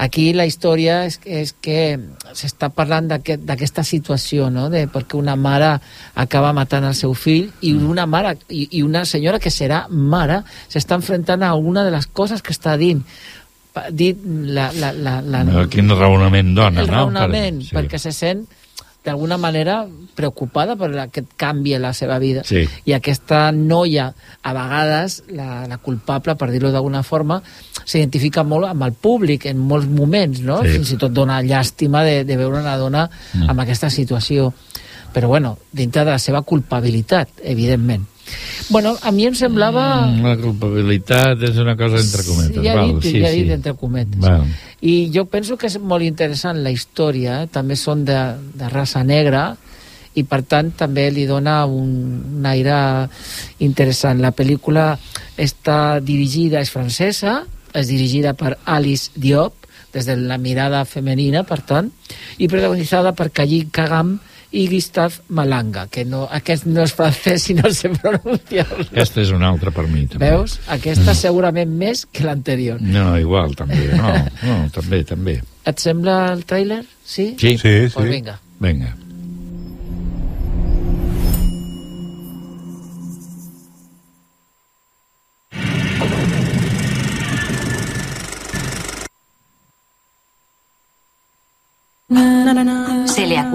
[0.00, 1.98] Aquí la història és, és que
[2.32, 4.70] s'està parlant d'aquest- d'aquesta situació, no?
[4.72, 5.74] de perquè una mare
[6.14, 10.40] acaba matant el seu fill i una mare i, i una senyora que serà mare
[10.72, 13.02] s'està enfrontant a una de les coses que està dint
[13.94, 16.92] dit la, la, la, la, No, Quin raonament dona, el no?
[16.96, 17.76] raonament, Per- sí.
[17.76, 18.46] perquè se sent
[19.04, 22.42] d'alguna manera preocupada per aquest canvi en la seva vida.
[22.44, 22.66] Sí.
[22.84, 24.10] I aquesta noia,
[24.42, 27.40] a vegades, la, la culpable, per dir-ho d'alguna forma,
[27.84, 30.60] s'identifica molt amb el públic en molts moments, no?
[30.62, 30.76] Sí.
[30.76, 33.48] Fins i tot dona llàstima de, de veure una dona Mm.
[33.50, 34.52] amb aquesta situació.
[35.14, 38.04] Però, bueno, dintre de la seva culpabilitat, evidentment.
[38.70, 40.06] Bueno, a mi em semblava...
[40.06, 42.60] Mm, La culpabilitat és una cosa entre cometes.
[42.62, 43.42] Ja he val, dit, sí, ja sí.
[43.42, 44.20] dit entre cometes.
[44.22, 44.46] Val.
[44.80, 48.20] I jo penso que és molt interessant la història, també són de,
[48.56, 49.48] de raça negra,
[50.14, 51.90] i per tant també li dona un,
[52.38, 52.76] un aire
[53.62, 54.22] interessant.
[54.22, 54.92] La pel·lícula
[55.38, 57.40] està dirigida, és francesa,
[57.74, 59.60] és dirigida per Alice Diop,
[59.92, 61.90] des de la mirada femenina, per tant,
[62.38, 64.18] i protagonitzada per Khalid Kagam
[64.52, 68.88] i Gustave Malanga, que no, aquest no és francès i no sé pronunciar-lo.
[68.90, 70.30] Aquesta és una altra per mi, també.
[70.30, 70.58] Veus?
[70.70, 72.80] Aquesta segurament més que l'anterior.
[72.82, 73.86] No, igual, també.
[73.94, 74.14] No,
[74.46, 75.38] no, també, també.
[75.70, 76.82] Et sembla el tràiler?
[77.04, 77.34] Sí?
[77.38, 77.56] Sí.
[77.56, 77.94] Sí, sí.
[77.94, 78.38] Pues vinga.
[78.60, 78.94] Vinga.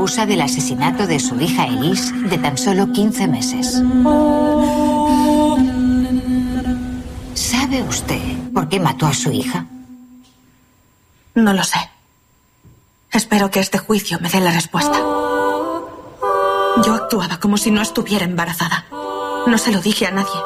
[0.06, 3.82] Acusa del asesinato de su hija Elise de tan solo 15 meses.
[7.34, 8.22] ¿Sabe usted
[8.54, 9.66] por qué mató a su hija?
[11.34, 11.80] No lo sé.
[13.12, 14.96] Espero que este juicio me dé la respuesta.
[16.86, 18.86] Yo actuaba como si no estuviera embarazada.
[19.48, 20.40] No se lo dije a nadie.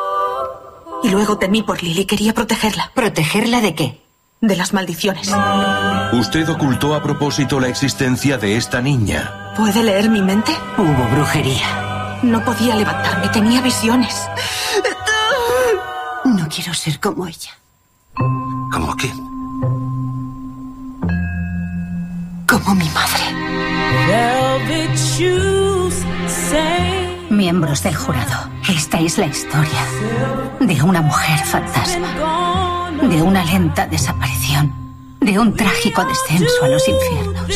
[1.04, 2.06] Y luego temí por Lily.
[2.06, 2.92] Quería protegerla.
[2.94, 4.09] ¿Protegerla de qué?
[4.42, 5.30] De las maldiciones.
[6.14, 9.54] Usted ocultó a propósito la existencia de esta niña.
[9.56, 10.54] ¿Puede leer mi mente?
[10.78, 12.20] Hubo brujería.
[12.24, 13.28] No podía levantarme.
[13.30, 14.16] Tenía visiones.
[16.24, 17.52] No quiero ser como ella.
[18.72, 19.10] ¿Cómo qué?
[22.48, 23.40] Como mi madre.
[27.30, 29.86] Miembros del jurado, esta es la historia
[30.60, 32.08] de una mujer fantasma,
[33.02, 34.74] de una lenta desaparición,
[35.20, 37.50] de un trágico descenso a los infiernos.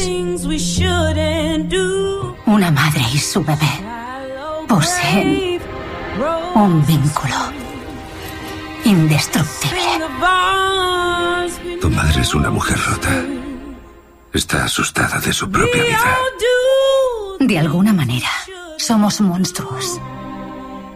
[2.46, 3.70] Una madre y su bebé
[4.68, 5.62] poseen
[6.56, 7.36] un vínculo
[8.86, 9.80] indestructible.
[11.82, 13.26] Tu madre es una mujer rota.
[14.32, 16.18] Está asustada de su propia vida.
[17.40, 18.30] De alguna manera,
[18.78, 20.00] somos monstruos.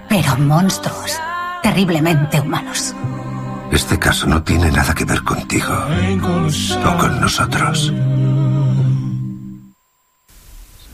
[0.10, 1.20] Pero monstruos
[1.62, 2.96] terriblemente humanos.
[3.78, 7.94] Este caso no tiene nada que ver contigo o con nosotros.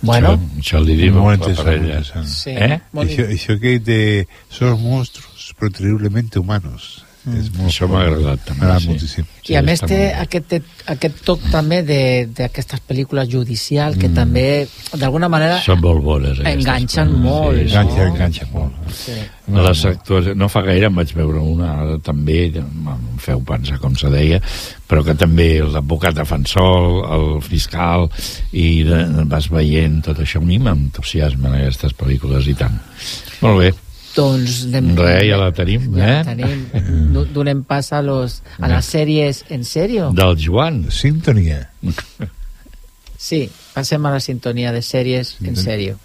[0.02, 0.34] Bueno.
[0.34, 1.86] Això, això li diu Molt la interessant, parella.
[2.02, 2.28] interessant.
[2.28, 2.52] Sí.
[2.52, 2.82] Eh?
[2.91, 7.06] Molt Això, això que de son monstruos, pero terriblemente humanos.
[7.25, 7.38] Mm.
[7.39, 8.88] És molt Això m'ha agradat, també, agradat sí.
[8.89, 9.25] moltíssim.
[9.47, 10.13] I a més té molt bé.
[10.23, 10.53] aquest,
[10.88, 14.13] aquest toc també de- d'aquestes pel·lícules judicial que Mm.
[14.13, 16.39] també, d'alguna manera, Són molt bones.
[16.39, 17.57] enganxen coses, molt.
[17.69, 18.03] Sí, no?
[18.03, 18.73] enganxa molt.
[18.91, 19.12] Sí.
[19.55, 23.77] A les actuacions, no fa gaire em vaig veure una ara també, em feu pensar
[23.79, 24.41] com se deia,
[24.88, 28.09] però que també l'advocat defensor, el fiscal,
[28.51, 30.38] i de, vas veient tot això.
[30.38, 32.79] A mi m'entusiasmen aquestes pel·lícules i tant.
[33.41, 33.73] Molt bé.
[34.15, 36.23] Doncs anem, Res, ja la tenim, ja eh?
[36.28, 36.65] tenim.
[37.15, 40.12] Do- Donem pas a, los, a les sèries en sèrio.
[40.13, 40.84] Del Joan.
[40.93, 41.63] Sintonia.
[43.17, 45.97] Sí, passem a la sintonia de sèries en sèrio.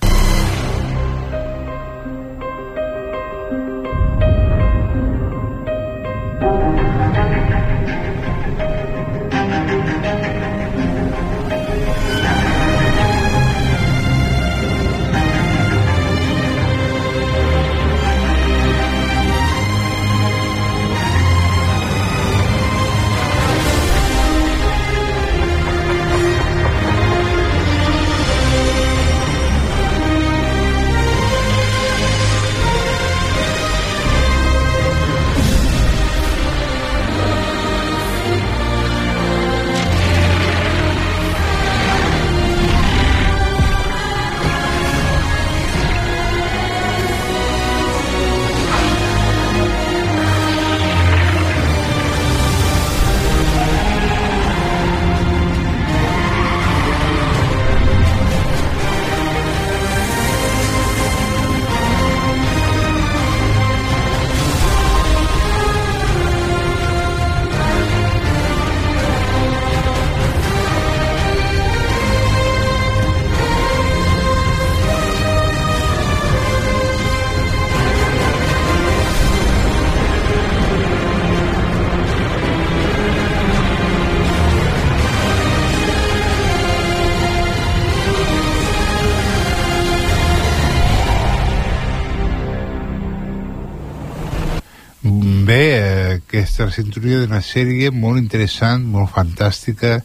[96.78, 99.98] Sintonia d'una sèrie molt interessant, molt fantàstica,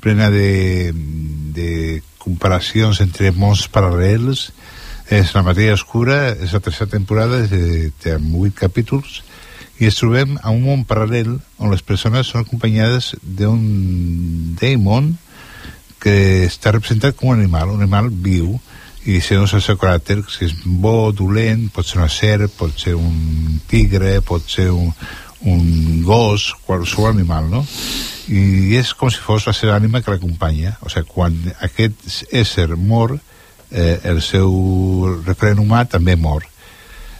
[0.00, 0.92] plena de,
[1.56, 1.70] de
[2.22, 4.48] comparacions entre mons paral·lels.
[5.12, 9.20] És la matèria oscura, és la tercera temporada, de, té vuit capítols,
[9.80, 15.12] i ens trobem a un món paral·lel on les persones són acompanyades d'un daemon
[16.00, 18.54] que està representat com un animal, un animal viu,
[19.04, 22.94] i segons el seu caràcter, si és bo, dolent, pot ser una serp, pot ser
[22.96, 24.94] un tigre, pot ser un,
[25.42, 27.64] un gos, qualsevol animal, no?
[28.28, 30.78] I és com si fos la seva ànima que l'acompanya.
[30.80, 33.18] O sigui, quan aquest ésser mor,
[33.70, 36.46] eh, el seu referent humà també mor.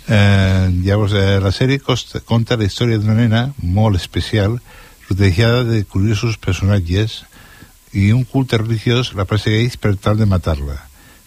[0.06, 4.60] Eh, llavors, eh, la sèrie costa, conta la història d'una nena molt especial,
[5.08, 7.22] rodejada de curiosos personatges
[7.92, 10.76] i un culte religiós la persegueix per tal de matar-la.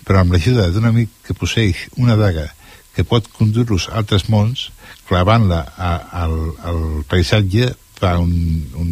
[0.06, 2.50] Però amb l'ajuda d'un amic que posseix una daga
[2.96, 4.72] que pot conduir-los a altres mons,
[5.08, 5.60] clavant-la
[6.22, 8.32] al, al paisatge, fa un,
[8.78, 8.90] un,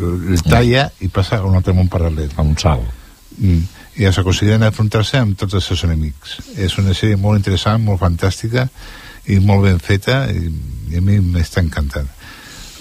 [0.00, 2.32] el talla i passa a un altre món paral·lel.
[2.36, 2.88] A un salt.
[3.38, 3.62] Mm.
[4.00, 6.38] I els aconseguiran enfrontar-se amb tots els seus enemics.
[6.56, 8.68] És una sèrie molt interessant, molt fantàstica
[9.30, 10.48] i molt ben feta i,
[10.90, 12.08] i a mi m'està encantant.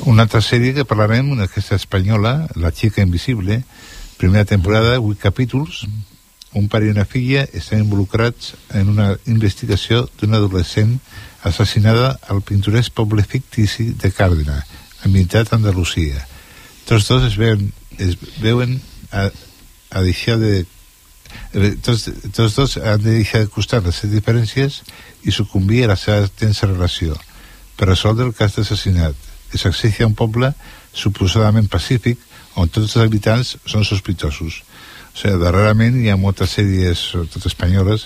[0.08, 3.63] Una altra sèrie que parlarem, una aquesta espanyola, La xica invisible,
[4.17, 5.84] primera temporada, 8 capítols,
[6.54, 10.98] un pare i una filla estan involucrats en una investigació d'una adolescent
[11.46, 14.64] assassinada al pintoresc poble fictici de Càrdena,
[15.04, 16.26] a Andalusia.
[16.86, 18.82] Tots dos es veuen, es veuen
[19.12, 19.30] a,
[19.92, 20.66] a deixar de
[21.54, 24.82] eh, tots, tots dos han de deixar de costar les seves diferències
[25.24, 27.16] i sucumbir a la seva tensa relació
[27.78, 29.16] per resoldre el cas d'assassinat
[29.52, 30.52] que s'accedeix a un poble
[30.94, 32.20] suposadament pacífic
[32.56, 34.64] on tots els habitants són sospitosos
[35.19, 38.05] o sigui, darrerament hi ha moltes sèries sobretot espanyoles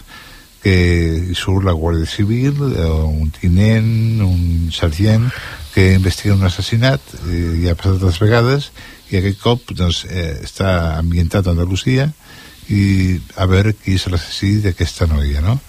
[0.63, 5.27] que surt la Guàrdia Civil eh, un tinent, un sergent
[5.75, 8.71] que investiga un assassinat eh, i ha passat altres vegades
[9.11, 12.09] i aquest cop doncs, eh, està ambientat a Andalusia
[12.73, 15.59] i a veure qui és l'assassí d'aquesta noia no?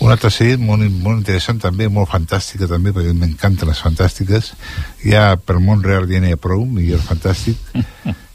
[0.00, 4.54] una altra sèrie molt, molt interessant també, molt fantàstica també, perquè m'encanten les fantàstiques
[5.04, 7.60] ja per món real ja n'hi ha prou millor fantàstic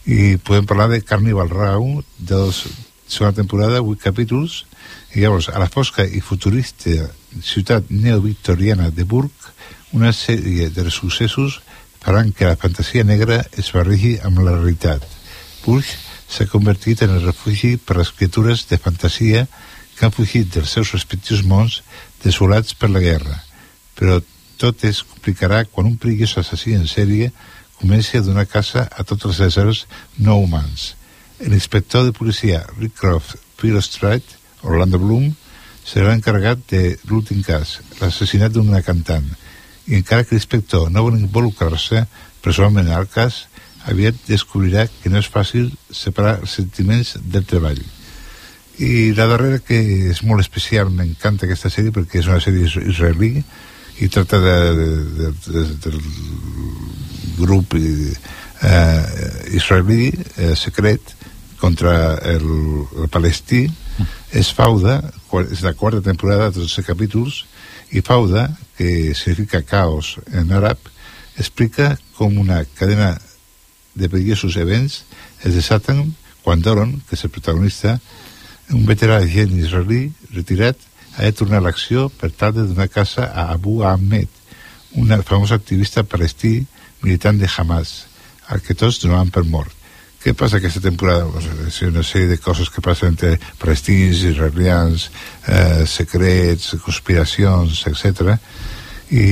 [0.06, 2.42] i podem parlar de Carnival Row la
[3.08, 4.64] segona temporada, 8 capítols
[5.14, 7.10] i llavors a la fosca i futurista
[7.44, 9.52] ciutat neovictoriana de Burg
[9.92, 11.60] una sèrie de successos
[12.02, 15.04] faran que la fantasia negra es barregi amb la realitat.
[15.66, 15.86] Burg
[16.32, 19.46] s'ha convertit en el refugi per les criatures de fantasia
[19.98, 21.82] que han fugit dels seus respectius mons
[22.24, 23.36] desolats per la guerra.
[24.00, 24.22] Però
[24.58, 27.32] tot es complicarà quan un perillós assassí en sèrie
[27.82, 29.86] comenci a donar caça a tots els éssers
[30.22, 30.92] no humans.
[31.42, 34.24] L'inspector de policia Rickcroft Philostrait,
[34.62, 35.32] Orlando Bloom,
[35.86, 39.26] serà encarregat de l'últim cas, l'assassinat d'una cantant,
[39.90, 42.06] i encara que l'inspector no vol involucrar-se
[42.46, 43.48] personalment al cas,
[43.90, 47.82] aviat descobrirà que no és fàcil separar els sentiments del treball.
[48.82, 49.78] I la darrera, que
[50.14, 53.42] és molt especial, m'encanta aquesta sèrie perquè és una sèrie is- israelí
[54.02, 55.98] i tracta de, de, de, de, del
[57.38, 61.02] grup eh, israelí eh, secret
[61.60, 62.46] contra el,
[62.98, 63.68] el palestí.
[64.34, 67.44] És Fauda, qua- és la quarta temporada de 12 capítols
[67.92, 70.80] i Fauda, que significa caos en àrab,
[71.38, 73.18] explica com una cadena
[73.94, 75.04] de perillosos events
[75.44, 78.00] es desaten quan Doron, que és el protagonista,
[78.72, 80.78] un veterà agent israelí retirat,
[81.18, 84.30] ha de tornar a l'acció per tal de donar casa a Abu Ahmed,
[84.96, 86.66] un famós activista palestí
[87.04, 88.06] militant de Hamas,
[88.48, 89.78] al que tots donaven per mort.
[90.22, 91.26] Què passa aquesta temporada?
[91.34, 95.08] Pues, és una sèrie de coses que passen entre palestins, israelians,
[95.48, 98.36] eh, secrets, conspiracions, etc.
[99.10, 99.26] I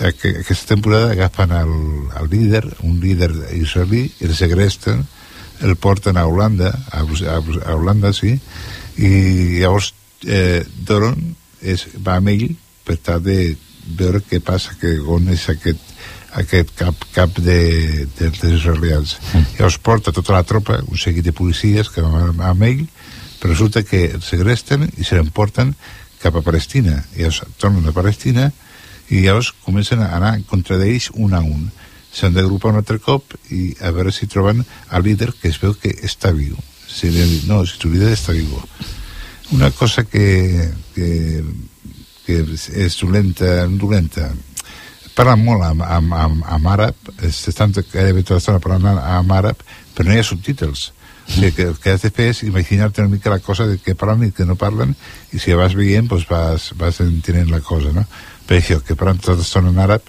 [0.00, 1.74] aqu aquesta temporada agafen el,
[2.20, 5.04] el líder, un líder israelí, el segresten,
[5.60, 8.38] el porten a Holanda, a, a, a Holanda, sí,
[8.96, 9.92] i llavors
[10.24, 12.48] eh, Doron és, va amb ell
[12.86, 13.54] per tal de
[13.98, 15.91] veure què passa, que on és aquest,
[16.40, 19.16] aquest cap, cap de, de, dels israelians.
[19.58, 22.86] Llavors porta tota la tropa, un seguit de policies que van amb ell,
[23.40, 25.74] però resulta que el segresten i se l'emporten
[26.22, 27.02] cap a Palestina.
[27.16, 28.50] Llavors tornen a Palestina
[29.10, 31.68] i llavors comencen a anar contra d'ells un a un.
[32.12, 35.74] S'han d'agrupar un altre cop i a veure si troben el líder que es veu
[35.74, 36.56] que està viu.
[36.88, 38.60] Si li dit, no, si tu líder està viu.
[39.52, 41.42] Una cosa que, que,
[42.24, 42.38] que
[42.84, 44.30] és dolenta, dolenta
[45.16, 49.62] parlen molt amb, amb, amb, amb àrab, estan gairebé tota l'estona parlant amb àrab,
[49.94, 50.90] però no hi ha subtítols.
[51.22, 53.94] O sigui, que que has de fer és imaginar-te una mica la cosa de què
[53.94, 54.96] parlen i que no parlen,
[55.32, 58.04] i si vas veient, doncs vas, vas entenent la cosa, no?
[58.48, 60.08] Per això, que parlen tota l'estona en àrab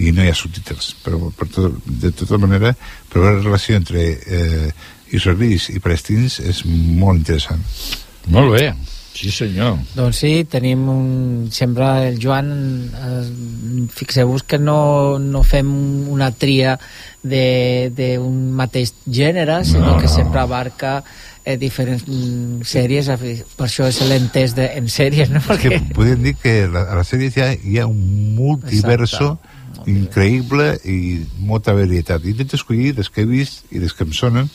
[0.00, 0.94] i no hi ha subtítols.
[1.04, 2.72] Però, per tot, de tota manera,
[3.12, 4.72] però la relació entre eh,
[5.14, 7.62] israelis i palestins és molt interessant.
[8.26, 8.72] Molt bé,
[9.14, 9.76] sí senyor.
[9.94, 11.48] Doncs sí, tenim un...
[11.52, 12.48] Sempre el Joan,
[12.90, 15.68] eh, fixeu-vos que no, no fem
[16.10, 16.78] una tria
[17.22, 20.12] d'un mateix gènere, sinó No, que no.
[20.14, 21.02] sempre abarca
[21.44, 23.08] eh, diferents mm, sèries,
[23.56, 25.40] per això és l'entès de, en sèries, no?
[25.40, 29.36] És que Perquè, podríem dir que la- a la sèrie ja hi ha un multiverso
[29.86, 32.24] increïble i molta varietat.
[32.24, 34.48] Intento escollir les que he vist i les que em sonen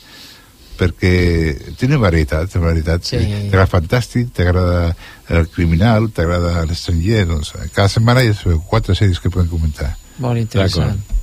[0.80, 3.06] perquè tiene varietat, té varietat.
[3.12, 3.20] Sí.
[3.50, 4.96] T'agrada fantàstic, t'agrada
[5.36, 9.94] el criminal, t'agrada l'estranger, doncs cada setmana hi ha quatre sèries que podem comentar.
[10.24, 11.19] Molt interessant.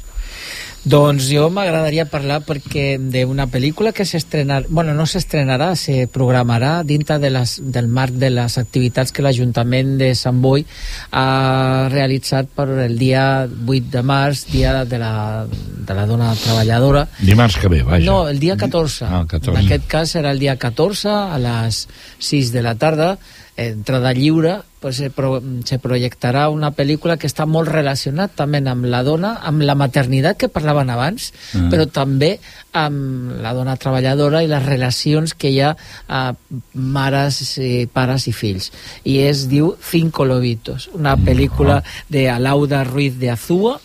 [0.86, 7.16] Doncs jo m'agradaria parlar perquè d'una pel·lícula que s'estrenarà, bueno, no s'estrenarà, se programarà dintre
[7.18, 10.62] de les, del marc de les activitats que l'Ajuntament de Sant Boi
[11.10, 15.14] ha realitzat per el dia 8 de març, dia de la,
[15.50, 17.08] de la dona treballadora.
[17.18, 18.06] Dimarts que ve, vaja.
[18.06, 19.08] No, el dia 14.
[19.10, 19.56] Ah, el 14.
[19.56, 21.82] En aquest cas serà el dia 14 a les
[22.30, 23.16] 6 de la tarda
[23.56, 28.84] entrada lliure pues, se, pro, se projectarà una pel·lícula que està molt relacionat també amb
[28.86, 31.70] la dona, amb la maternitat que parlaven abans, Mm.
[31.72, 32.38] però també
[32.76, 35.72] amb la dona treballadora i les relacions que hi ha
[36.08, 36.34] a
[36.74, 38.70] mares, i pares i fills.
[39.04, 43.80] I es diu Cinco Lobitos, una pel·lícula de Alauda Ruiz de Azúa,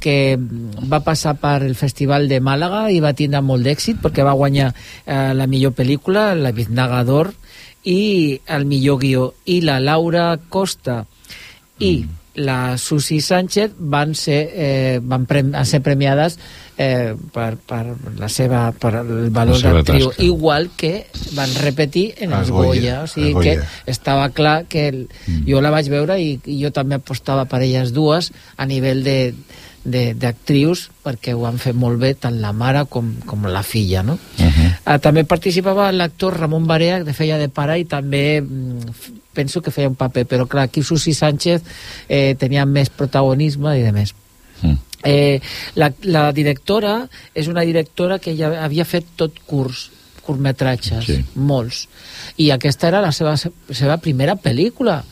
[0.00, 4.36] que va passar per el Festival de Màlaga i va tindre molt d'èxit perquè va
[4.36, 7.32] guanyar eh, la millor pel·lícula, la Biznaga d'Or,
[7.84, 9.34] i el millor guió.
[9.44, 11.04] I la Laura Costa
[11.78, 12.04] i
[12.34, 16.38] la Susi Sánchez van ser, eh, van, prem, van ser premiades
[16.76, 20.24] eh, per, per, la seva, per el valor seva d'actriu, tasca.
[20.24, 21.06] igual que
[21.36, 22.96] van repetir en Els Goya, Goya.
[23.04, 23.68] O sigui els que Goya.
[23.86, 25.04] estava clar que el,
[25.46, 29.18] jo la vaig veure i, i jo també apostava per elles dues a nivell de
[29.84, 34.02] de- d'actrius perquè ho han fet molt bé tant la mare com, com la filla
[34.02, 34.14] no?
[34.14, 34.53] Uh -huh.
[34.84, 39.70] Ah, també participava l'actor Ramon Barea que feia de pare i també mm, penso que
[39.74, 41.62] feia un paper però clar, aquí Susi Sánchez
[42.08, 44.14] eh, tenia més protagonisme i de més
[44.62, 44.76] Mm.
[45.02, 45.40] eh,
[45.74, 49.90] la, la directora és una directora que ja havia fet tot curs
[50.24, 51.24] curtmetratges, Sí.
[51.34, 51.88] molts
[52.40, 55.02] i aquesta era la seva, seva primera pel·lícula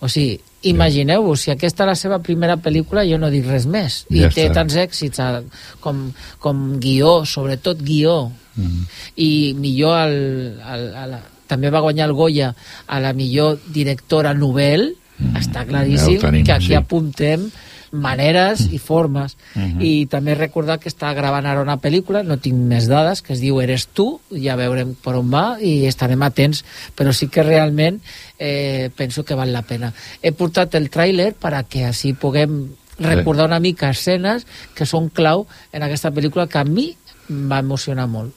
[0.00, 0.38] o sigui,
[0.68, 4.28] imagineu-vos si aquesta és la seva primera pel·lícula jo no dic res més i Ja
[4.30, 4.54] té està.
[4.60, 5.42] tants èxits a,
[5.80, 8.82] com, com guió, sobretot guió Mm.
[9.16, 10.16] i millor al,
[10.62, 12.54] al, a la, també va guanyar el Goya
[12.86, 14.92] a la millor directora novel
[15.38, 16.74] està claríssim Ja tenim, que aquí sí.
[16.78, 17.48] apuntem
[17.94, 19.80] maneres i formes Mhm.
[19.86, 23.40] i també recordar que està gravant ara una pel·lícula no tinc més dades, que es
[23.40, 26.64] diu Eres tu ja veurem per on va i estarem atents
[26.96, 28.00] però sí que realment
[28.38, 29.92] eh, penso que val la pena
[30.22, 32.64] he portat el tràiler per a que així puguem
[32.98, 36.96] recordar una mica escenes que són clau en aquesta pel·lícula que a mi
[37.30, 38.34] va emocionar molt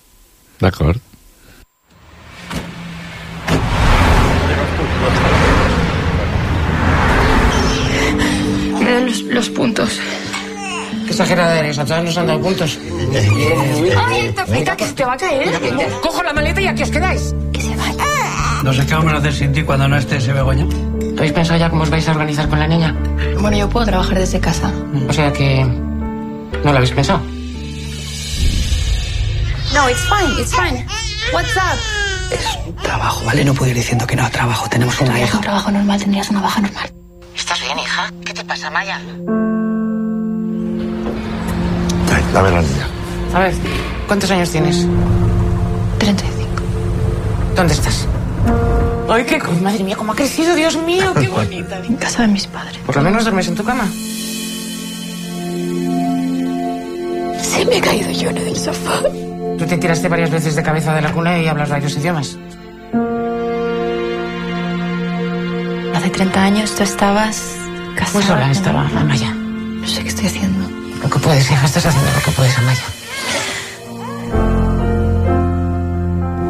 [0.60, 0.98] D'acord.
[8.80, 10.00] Me los, los puntos.
[11.06, 12.78] Qué exagerada eres, a todas nos han dado puntos.
[14.08, 15.50] ¡Ay, Tafita, que se te va a caer!
[16.02, 17.34] Cojo la maleta y aquí os quedáis.
[18.64, 20.66] No sé qué vamos a hacer sin ti cuando no esté ese Begoña.
[21.18, 22.96] ¿Habéis pensado ya cómo os vais a organizar con la niña?
[23.40, 24.72] Bueno, yo puedo trabajar desde casa.
[25.08, 25.64] O sea que...
[25.64, 27.22] ¿No lo habéis pensado?
[29.74, 30.86] No, it's fine, it's fine.
[31.34, 31.78] What's up?
[32.84, 33.44] Trabajo, ¿vale?
[33.46, 34.68] No puedo ir diciendo que no trabajo.
[34.70, 35.38] Tenemos una hija.
[35.38, 36.92] un trabajo normal, tendrías una baja normal.
[37.36, 38.12] ¿Estás bien, hija?
[38.26, 39.00] ¿Qué te pasa, Maya?
[42.34, 42.88] Dame la niña.
[43.34, 43.54] A ver,
[44.08, 44.86] ¿cuántos años tienes?
[46.00, 46.48] 35.
[47.56, 48.06] ¿Dónde estás?
[49.10, 49.40] ¡Ay, qué...
[49.62, 51.78] Madre mía, cómo ha crecido, Dios mío, qué bonita.
[51.86, 52.78] En casa de mis padres.
[52.86, 53.86] Por lo menos duermes en tu cama.
[57.42, 59.02] Sí, me he caído yo en el sofá.
[59.68, 62.38] Te tiraste varias veces de cabeza de la cuna y hablas varios idiomas.
[65.94, 67.58] Hace 30 años tú estabas
[67.98, 68.14] casada.
[68.14, 68.88] Muy sola estaba.
[68.88, 69.34] Amaya.
[69.34, 70.70] No sé qué estoy haciendo.
[71.04, 72.84] Lo que puedes, hija, estás haciendo lo que puedes, Amaya.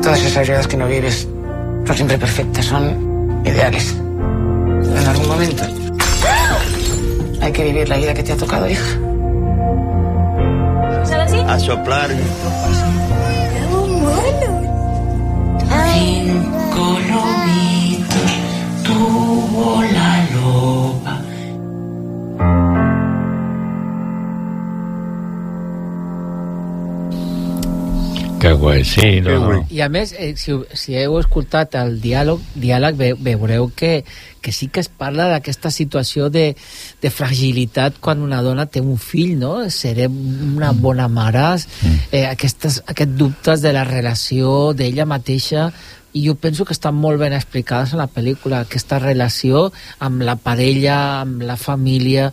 [0.04, 1.28] Todas esas vidas que no vives
[1.88, 3.96] son siempre perfectas, son ideales.
[3.96, 5.64] En algún momento
[7.42, 9.07] hay que vivir la vida que te ha tocado, hija.
[11.48, 12.10] A soplar.
[15.94, 18.32] Cinco lobitos
[18.84, 20.87] tuvo la loba.
[28.68, 29.22] Guai, sí.
[29.22, 29.60] No, no.
[29.72, 34.02] I a més, eh, si, si heu escoltat el diàleg, diàleg ve, veureu que,
[34.44, 36.50] que sí que es parla d'aquesta situació de,
[37.02, 39.54] de fragilitat quan una dona té un fill, no?
[39.72, 41.48] Seré una bona mare,
[42.12, 45.70] eh, aquestes, aquests dubtes de la relació d'ella mateixa
[46.18, 49.68] i jo penso que estan molt ben explicades en la pel·lícula, aquesta relació
[50.04, 52.32] amb la parella, amb la família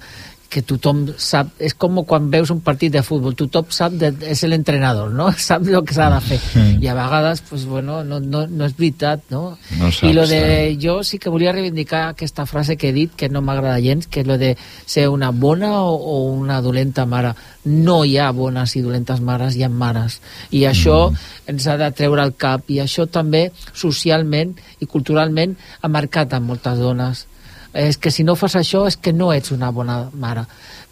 [0.51, 4.45] que tothom sap, és com quan veus un partit de futbol, tothom sap, de, és
[4.47, 5.31] l'entrenador, no?
[5.45, 6.39] Sap el que s'ha de fer.
[6.83, 9.57] I a vegades, pues, bueno, no, no, no és veritat, no?
[9.81, 10.79] No I lo saps, de, eh?
[10.81, 14.23] jo sí que volia reivindicar aquesta frase que he dit, que no m'agrada gens, que
[14.23, 14.55] és lo de
[14.87, 17.35] ser una bona o, o una dolenta mare.
[17.65, 20.21] No hi ha bones i dolentes mares, hi ha mares.
[20.55, 21.11] I això
[21.51, 22.71] ens ha de treure al cap.
[22.71, 27.27] I això també, socialment i culturalment, ha marcat a moltes dones.
[27.75, 30.45] És que si no fas això és que no ets una bona mare.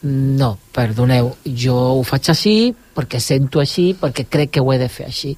[0.02, 2.56] No, perdoneu, jo ho faig així
[2.96, 5.36] perquè sento així, perquè crec que ho he de fer així.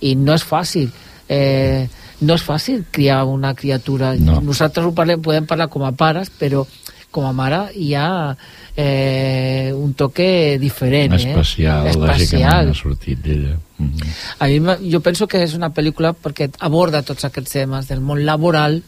[0.00, 0.88] I no és fàcil.
[1.28, 1.84] Eh,
[2.24, 4.14] no és fàcil criar una criatura.
[4.16, 4.40] No.
[4.42, 6.64] Nosaltres ho parlem, podem parlar com a pares, però
[7.10, 8.36] com a mare hi ha
[8.76, 11.14] eh, un toque diferent.
[11.18, 11.96] Especial, eh?
[11.96, 13.56] lògicament, ha sortit d'ella.
[13.78, 14.12] Mhm.
[14.38, 18.24] A mi, jo penso que és una pel·lícula perquè aborda tots aquests temes del món
[18.26, 18.82] laboral.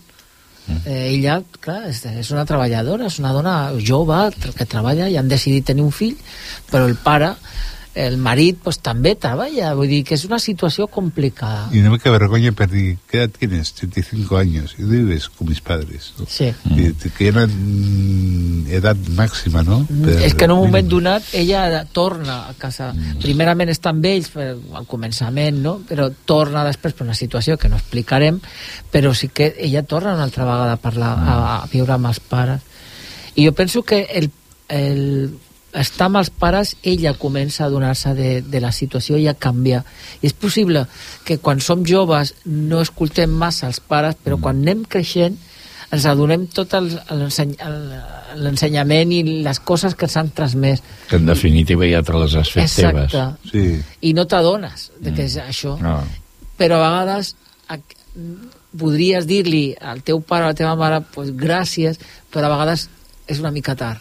[0.85, 4.21] Eh, ella, clar, és, una treballadora, és una dona jove
[4.57, 6.17] que treballa i han decidit tenir un fill,
[6.71, 7.35] però el pare,
[8.07, 9.75] el marit, pues, també treballa.
[9.75, 11.69] Vull dir que és una situació complicada.
[11.73, 12.99] Y una mica vergüenza perdí.
[13.09, 13.73] ¿Qué edad tienes?
[13.75, 14.75] 35 años.
[14.79, 16.13] Y vives con mis padres.
[16.29, 16.53] Sí.
[16.71, 19.87] Y te- que era mm, edad máxima, ¿no?
[19.87, 22.93] Per- és que en un moment donat ella torna a casa
[23.23, 25.77] primerament està amb ells per, al començament no?
[25.89, 28.41] però torna després per una situació que no explicarem
[28.93, 32.21] però sí que ella torna una altra vegada a parlar a, a viure amb els
[32.21, 32.63] pares
[33.35, 34.31] i jo penso que el,
[34.69, 35.35] el
[35.75, 39.85] estar amb els pares ella comença a donar-se de, de la situació i a canviar
[40.21, 40.87] i és possible
[41.25, 45.37] que quan som joves no escoltem massa els pares però quan anem creixent
[45.91, 46.71] ens adonem tot
[48.39, 52.65] l'ensenyament i les coses que s'han transmès Que en definitiva ja te les has fet
[52.69, 53.07] Exacte.
[53.11, 53.51] teves.
[53.51, 53.83] Sí.
[54.09, 56.01] i no t'adones de que és això No.
[56.59, 57.35] però a vegades
[57.69, 57.79] a,
[58.79, 61.99] podries dir-li al teu pare o a la teva mare pues, gràcies,
[62.31, 62.89] però a vegades
[63.27, 64.01] és una mica tard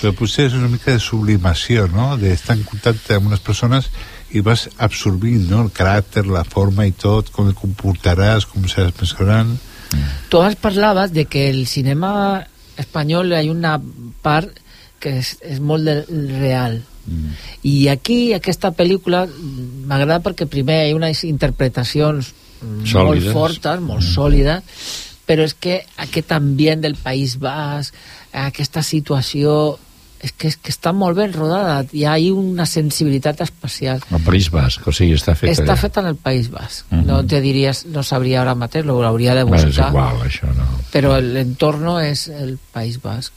[0.00, 2.14] Però potser és una mica de sublimació, no?
[2.20, 3.90] D'estar en contacte amb unes persones
[4.34, 5.62] i vas absorbint, no?
[5.66, 9.56] El caràcter, la forma i tot, com et comportaràs, com seràs més gran...
[10.28, 12.42] tu abans parlaves de que el cinema
[12.80, 13.76] espanyol hi ha una
[14.24, 14.58] part
[14.98, 16.02] que és, és molt del
[16.40, 17.34] real Mm.
[17.68, 22.30] i aquí aquesta pel·lícula mm, m'agrada perquè primer hi ha unes interpretacions
[22.62, 23.34] mm, molt Sòlides.
[23.36, 24.62] fortes, molt sòlides
[25.26, 27.94] però és que aquest ambient del País Basc
[28.32, 29.78] aquesta situació
[30.24, 34.50] és que, és que està molt ben rodada hi ha una sensibilitat especial El País
[34.50, 35.76] Basc, o sigui, està fet està allà.
[35.80, 37.06] feta en el País Basc Mhm.
[37.06, 40.48] no te diries, no sabria ara mateix lo hauria de Bé, és buscar igual, això
[40.56, 40.64] no.
[40.92, 43.32] però l'entorno és el País Basc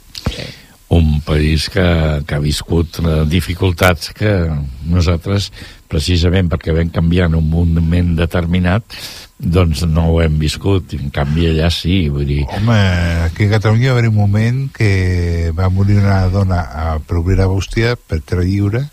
[0.90, 1.84] un país que,
[2.26, 4.32] que ha viscut eh, dificultats que
[4.88, 5.50] nosaltres,
[5.92, 8.84] precisament perquè vam canviar en un moment determinat,
[9.40, 10.96] doncs no ho hem viscut.
[10.98, 12.44] En canvi, allà sí, vull dir...
[12.58, 12.78] Home,
[13.28, 17.96] aquí a Catalunya va haver un moment que va morir una dona a Provera Bústia
[17.96, 18.88] per terra lliure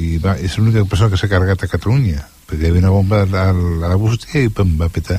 [0.00, 3.22] i va, és l'única persona que s'ha carregat a Catalunya perquè hi havia una bomba
[3.22, 5.18] a la, a la Bústia i pum, va petar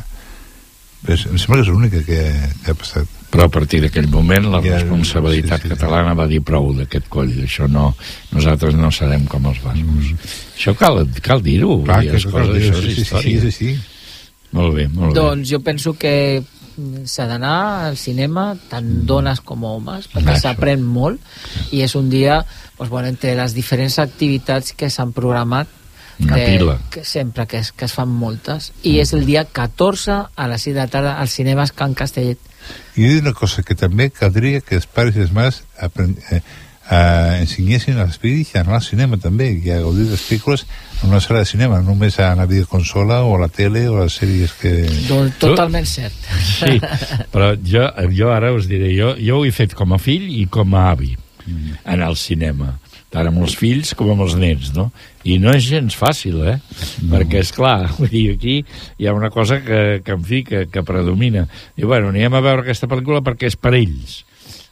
[1.05, 2.23] pues, em sembla que és l'única que,
[2.63, 5.73] que ha passat Però a partir d'aquell moment la Ja, responsabilitat sí, sí, sí.
[5.73, 7.31] catalana va dir prou d'aquest coll.
[7.41, 7.87] Això no,
[8.29, 10.11] nosaltres no serem com els bascos.
[10.53, 11.79] Això cal, cal dir-ho.
[11.81, 12.11] Mm.
[12.11, 13.41] Les coses, això és sí, sí, sí, història.
[13.41, 13.71] sí, sí.
[14.53, 15.19] Molt bé, molt bé.
[15.19, 17.57] Doncs jo penso que mm, s'ha d'anar
[17.89, 21.21] al cinema, tant dones com homes, perquè s'aprèn molt
[21.73, 22.41] i és un dia,
[22.77, 25.79] doncs, bueno, entre les diferents activitats que s'han programat
[26.19, 26.35] Una
[26.91, 30.65] que, sempre que es, que es fan moltes i és el dia 14 a les
[30.67, 32.37] 6 de la tarda als cinemes Can Castellet.
[32.95, 36.41] I de una cosa que també caldria que els pares i les mares eh,
[36.89, 40.65] eh, ensenyessin als fills a anar al cinema també i a gaudir les pel·lícules
[41.01, 43.97] en una sala de cinema, no només a la videoconsola o a la tele o
[43.97, 44.73] a les sèries que...
[45.09, 46.79] doncs, totalment cert Sí,
[47.33, 50.47] però jo, jo ara us diré, jo, jo ho he fet com a fill i
[50.51, 51.73] com a avi, Mm.
[51.91, 52.69] anar al cinema
[53.13, 54.87] tant amb els fills com amb els nens, no?
[55.29, 56.55] I no és gens fàcil, eh?
[57.03, 57.11] No.
[57.13, 58.55] Perquè, és clar, vull dir, aquí
[58.97, 61.45] hi ha una cosa que, que en fi, que, que predomina.
[61.77, 64.23] I, bueno, anirem a veure aquesta pel·lícula perquè és per ells.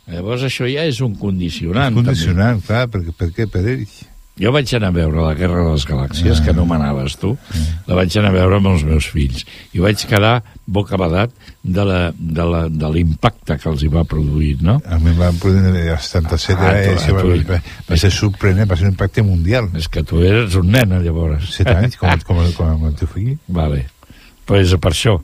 [0.07, 1.93] Llavors això ja és un condicionant.
[1.97, 3.47] És condicionant, clar, perquè, per què?
[3.47, 4.05] Per ells.
[4.41, 6.43] Jo vaig anar a veure la Guerra de les Galàxies, Ah.
[6.43, 7.37] que anomenaves tu,
[7.85, 11.29] la vaig anar a veure amb els meus fills, i vaig quedar bocabadat
[11.61, 14.81] de la- de la- de l'impacte que els hi va produir, no?
[14.87, 18.09] A mi em van produir el 77, Ah, ah, tu- va, tu- va, va ser
[18.11, 19.69] sorprenent, va ser un impacte mundial.
[19.75, 21.53] És que tu eres un nen, llavors.
[21.53, 23.37] Set anys, com, com, com, com el teu fill.
[23.47, 23.85] Vale.
[24.51, 25.15] Pues per això.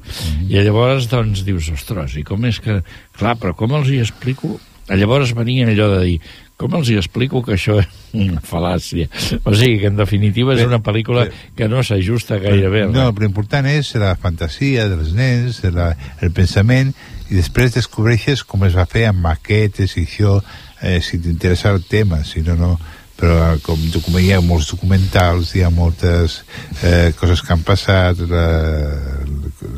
[0.47, 2.79] I llavors, doncs, dius, ostres, i com és que...
[3.17, 4.55] Clar, però com els hi explico...
[4.87, 6.19] Llavors venien allò de dir,
[6.57, 9.09] com els hi explico que això és una fal·làcia?
[9.43, 11.25] O sigui, que en definitiva és una pel·lícula
[11.57, 12.85] que no s'ajusta gaire bé.
[12.89, 15.91] No, però important és la fantasia dels nens, la,
[16.23, 16.95] el pensament,
[17.27, 20.37] i després descobreixes com es va fer amb maquetes i això,
[20.79, 22.71] eh, si t'interessa el tema, si no, no
[23.17, 26.41] però eh, com document, hi ha molts documentals hi ha moltes
[26.81, 28.47] eh, coses que han passat la,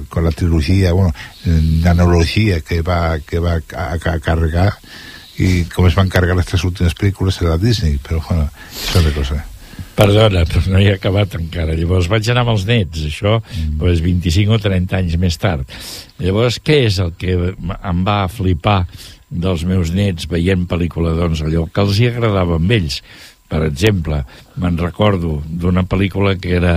[0.09, 1.13] con la trilogia bueno,
[1.85, 4.73] nanologia que va, que va a, a, a carregar
[5.39, 9.07] i com es van carregar les tres últimes pel·lícules de la Disney però bueno, és
[9.07, 9.45] de cosa
[9.99, 11.75] Perdona, però no hi ha acabat encara.
[11.75, 13.79] Llavors vaig anar amb els nets, això, mm.
[13.81, 15.67] pues, 25 o 30 anys més tard.
[16.23, 18.85] Llavors, què és el que em va flipar
[19.29, 23.01] dels meus nets veient pel·lícula, doncs, allò que els hi agradava amb ells?
[23.50, 24.22] Per exemple,
[24.62, 26.76] me'n recordo d'una pel·lícula que era,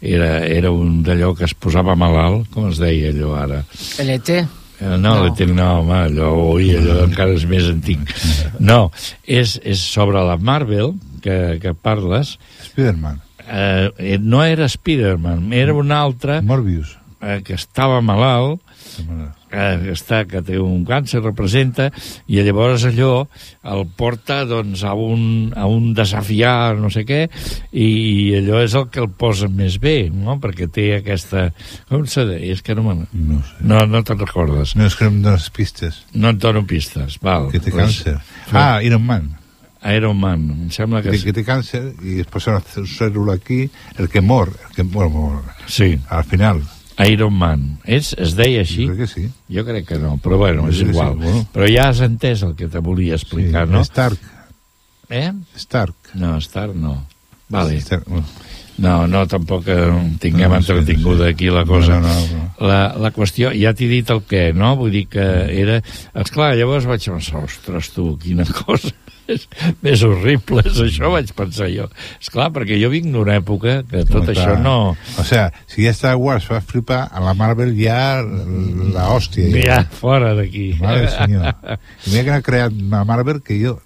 [0.00, 3.60] era, era un d'allò que es posava malalt, com es deia allò ara?
[4.00, 4.38] LT?
[4.78, 5.14] Eh, no, no.
[5.24, 8.12] l'ET no, home, allò, ui, allò encara és més antic.
[8.62, 8.92] No,
[9.26, 10.94] és, és sobre la Marvel,
[11.24, 12.36] que, que parles...
[12.68, 13.18] Spiderman.
[13.48, 16.40] Eh, no era Spiderman, era un altre...
[16.46, 16.94] Morbius.
[17.18, 18.62] Eh, que estava malalt,
[19.52, 21.88] eh, està, que té un càncer, representa,
[22.28, 23.12] i llavors allò
[23.68, 27.24] el porta doncs, a, un, a un desafiar no sé què,
[27.72, 27.88] i,
[28.38, 30.38] allò és el que el posa més bé, no?
[30.42, 31.48] perquè té aquesta...
[31.88, 32.52] Com se deia?
[32.54, 32.96] És que no me...
[33.12, 33.58] No, sé.
[33.68, 34.76] no, no te'n recordes.
[34.78, 36.02] No, és que no em dones pistes.
[36.14, 37.50] No et dono pistes, val.
[37.52, 38.16] Que té pues, càncer.
[38.52, 39.34] Ah, Iron Man.
[39.94, 41.12] Iron Man, em sembla que...
[41.14, 43.62] Que, que té càncer i es posa una cèl·lula aquí,
[43.98, 45.44] el que mor, el que mor, mor.
[45.70, 45.94] Sí.
[46.10, 46.64] Al final.
[47.06, 47.66] Iron Man.
[47.86, 48.88] És, es deia així?
[48.88, 49.26] Jo crec que sí.
[49.54, 51.14] Jo crec que no, però bueno, és igual.
[51.14, 51.44] Sí, bueno.
[51.54, 53.84] Però ja has entès el que te volia explicar, sí, no?
[53.86, 54.34] Stark.
[55.08, 55.30] Eh?
[55.56, 56.12] Stark.
[56.18, 56.96] No, Stark no.
[57.48, 57.78] Vale.
[57.80, 58.26] Stark, bueno.
[58.78, 59.64] No, no, tampoc
[60.22, 61.30] tinguem no, no entretinguda sé.
[61.34, 61.98] aquí la cosa.
[61.98, 62.66] No, no, no.
[62.66, 64.76] La, la qüestió, ja t'he dit el què, no?
[64.78, 65.24] Vull dir que
[65.62, 65.80] era...
[66.22, 68.94] Esclar, llavors vaig pensar, ostres, tu, quina cosa
[69.28, 69.46] més,
[69.84, 71.88] més horribles, això vaig pensar jo.
[72.18, 74.76] És clar, perquè jo vinc d'una època que tot no, això no...
[75.20, 79.50] O sea, si ja Star Wars va flipar, a la Marvel ja la hòstia.
[79.52, 80.70] Ja, ja fora d'aquí.
[80.80, 81.48] Mare senyor.
[82.06, 83.76] I mira que ha creat la Marvel que jo,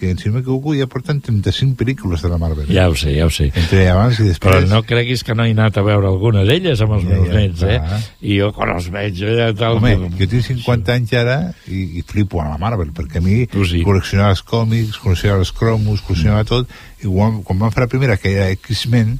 [0.00, 2.68] que si no m'equivoco, ja porten 35 pel·lícules de la Marvel.
[2.72, 3.50] Ja ho sé, ja ho sé.
[3.52, 4.42] Entre abans i després...
[4.42, 7.30] Però no creguis que no he anat a veure alguna d'elles amb els ja, meus
[7.30, 8.02] ja, nets, eh?
[8.26, 9.22] I jo quan els veig...
[9.22, 10.94] Ja, tal, Home, jo tinc 50 sí.
[10.96, 11.36] anys ara
[11.70, 13.82] i, i flipo a la Marvel, perquè a mi sí.
[13.86, 16.48] col·leccionar els còmics còmics, coneixia els cromos, coneixia mm.
[16.48, 16.68] tot,
[17.02, 19.18] i quan, quan van fer la primera, que era X-Men,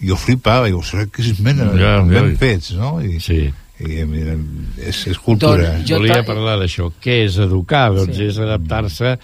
[0.00, 2.36] jo flipava, dic, X-Men ja, ben ja.
[2.38, 2.98] fets, no?
[3.02, 3.48] I, sí.
[3.78, 4.34] I, mira,
[4.80, 5.76] és, és cultura.
[5.76, 6.88] Doncs, Volia parlar d'això.
[6.98, 7.92] Què és educar?
[7.94, 8.26] Doncs sí.
[8.32, 9.14] és adaptar-se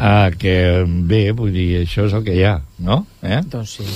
[0.00, 0.56] a que,
[1.10, 2.56] bé, vull dir, això és el que hi ha,
[2.86, 3.02] no?
[3.20, 3.42] Eh?
[3.52, 3.88] Doncs sí.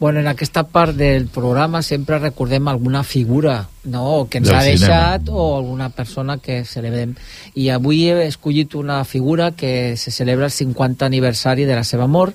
[0.00, 4.28] Bueno, en aquesta part del programa sempre recordem alguna figura no?
[4.30, 5.36] que ens del ha deixat cinema.
[5.36, 7.12] o alguna persona que celebrem.
[7.52, 12.06] I avui he escollit una figura que se celebra el 50 aniversari de la seva
[12.08, 12.32] mort,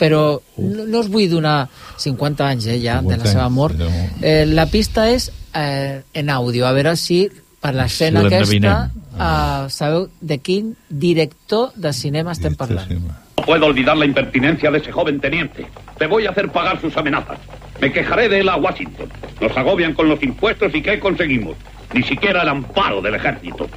[0.00, 1.68] però no, no us vull donar
[2.00, 3.76] 50 anys eh, ja de la seva mort.
[4.22, 7.26] Eh, la pista és eh, en àudio, a veure si
[7.60, 12.88] per l'escena si aquesta eh, sabeu de quin director de cinema estem parlant.
[12.88, 13.20] Cinema.
[13.42, 15.66] No puedo olvidar la impertinencia de ese joven teniente.
[15.98, 17.40] Te voy a hacer pagar sus amenazas.
[17.80, 19.08] Me quejaré de él a Washington.
[19.40, 21.56] Nos agobian con los impuestos y ¿qué conseguimos?
[21.92, 23.68] Ni siquiera el amparo del ejército.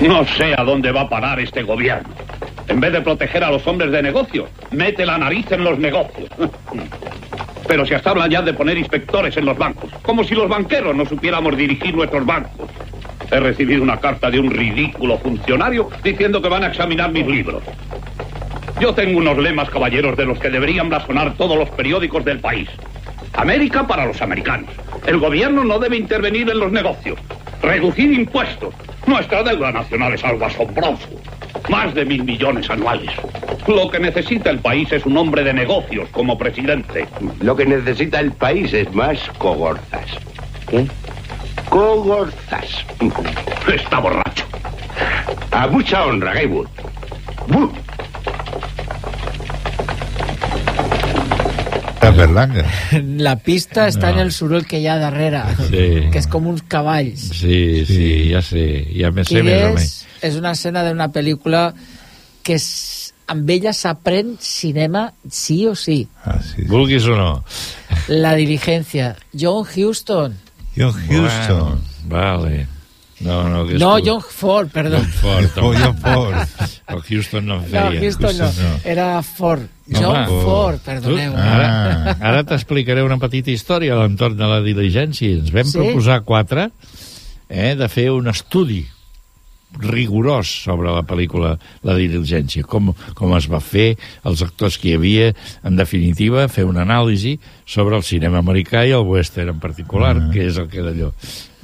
[0.00, 2.08] No sé a dónde va a parar este gobierno.
[2.68, 6.30] En vez de proteger a los hombres de negocio, mete la nariz en los negocios.
[7.66, 10.94] Pero si hasta hablan ya de poner inspectores en los bancos, como si los banqueros
[10.94, 12.70] no supiéramos dirigir nuestros bancos.
[13.30, 17.62] He recibido una carta de un ridículo funcionario diciendo que van a examinar mis libros.
[18.80, 22.68] Yo tengo unos lemas, caballeros, de los que deberían blasonar todos los periódicos del país.
[23.34, 24.70] América para los americanos.
[25.06, 27.18] El gobierno no debe intervenir en los negocios.
[27.62, 28.74] Reducir impuestos.
[29.06, 31.08] Nuestra deuda nacional es algo asombroso.
[31.68, 33.10] Más de mil millones anuales.
[33.68, 37.06] Lo que necesita el país es un hombre de negocios como presidente.
[37.40, 40.06] Lo que necesita el país es más cogorzas.
[40.68, 40.86] ¿Qué?
[41.70, 42.84] Cogorzas.
[43.72, 44.44] Está borracho.
[45.52, 46.68] A mucha honra, Gaywood.
[52.20, 52.64] Berlanga.
[53.26, 54.18] La pista està no.
[54.18, 55.86] en el soroll que hi ha darrere, sí.
[56.12, 57.30] que és com uns cavalls.
[57.40, 58.66] Sí, sí, ja sé,
[58.96, 59.96] ja me sé més o menys.
[60.26, 61.70] És una escena d'una pel·lícula
[62.44, 62.68] que és,
[63.30, 66.02] amb ella s'aprèn cinema sí o sí.
[66.24, 66.68] Ah, sí, sí.
[66.70, 67.32] Vulguis o no.
[68.10, 69.14] La diligència.
[69.32, 70.36] John Huston.
[70.76, 71.80] John Huston.
[72.04, 72.66] Bueno, vale.
[73.20, 74.96] No, no, que no John Ford, perdó.
[74.96, 75.50] John Ford.
[75.60, 76.34] Oh, John Ford.
[76.88, 77.90] El Houston no feia.
[77.90, 78.46] No, Houston no.
[78.46, 78.70] no.
[78.84, 79.66] Era Ford.
[79.86, 80.42] John Home.
[80.42, 81.34] Ford, perdoneu.
[81.34, 85.36] Tu, ara ara t'explicaré una petita història a l'entorn de la diligència.
[85.42, 85.76] Ens vam sí?
[85.76, 86.70] proposar quatre
[87.50, 88.86] eh, de fer un estudi
[89.78, 91.54] rigorós sobre la pel·lícula
[91.86, 93.94] La diligència, com, com es va fer,
[94.26, 95.30] els actors que hi havia,
[95.66, 100.32] en definitiva, fer una anàlisi sobre el cinema americà i el western en particular, mm.
[100.34, 101.12] que és el que d'allò.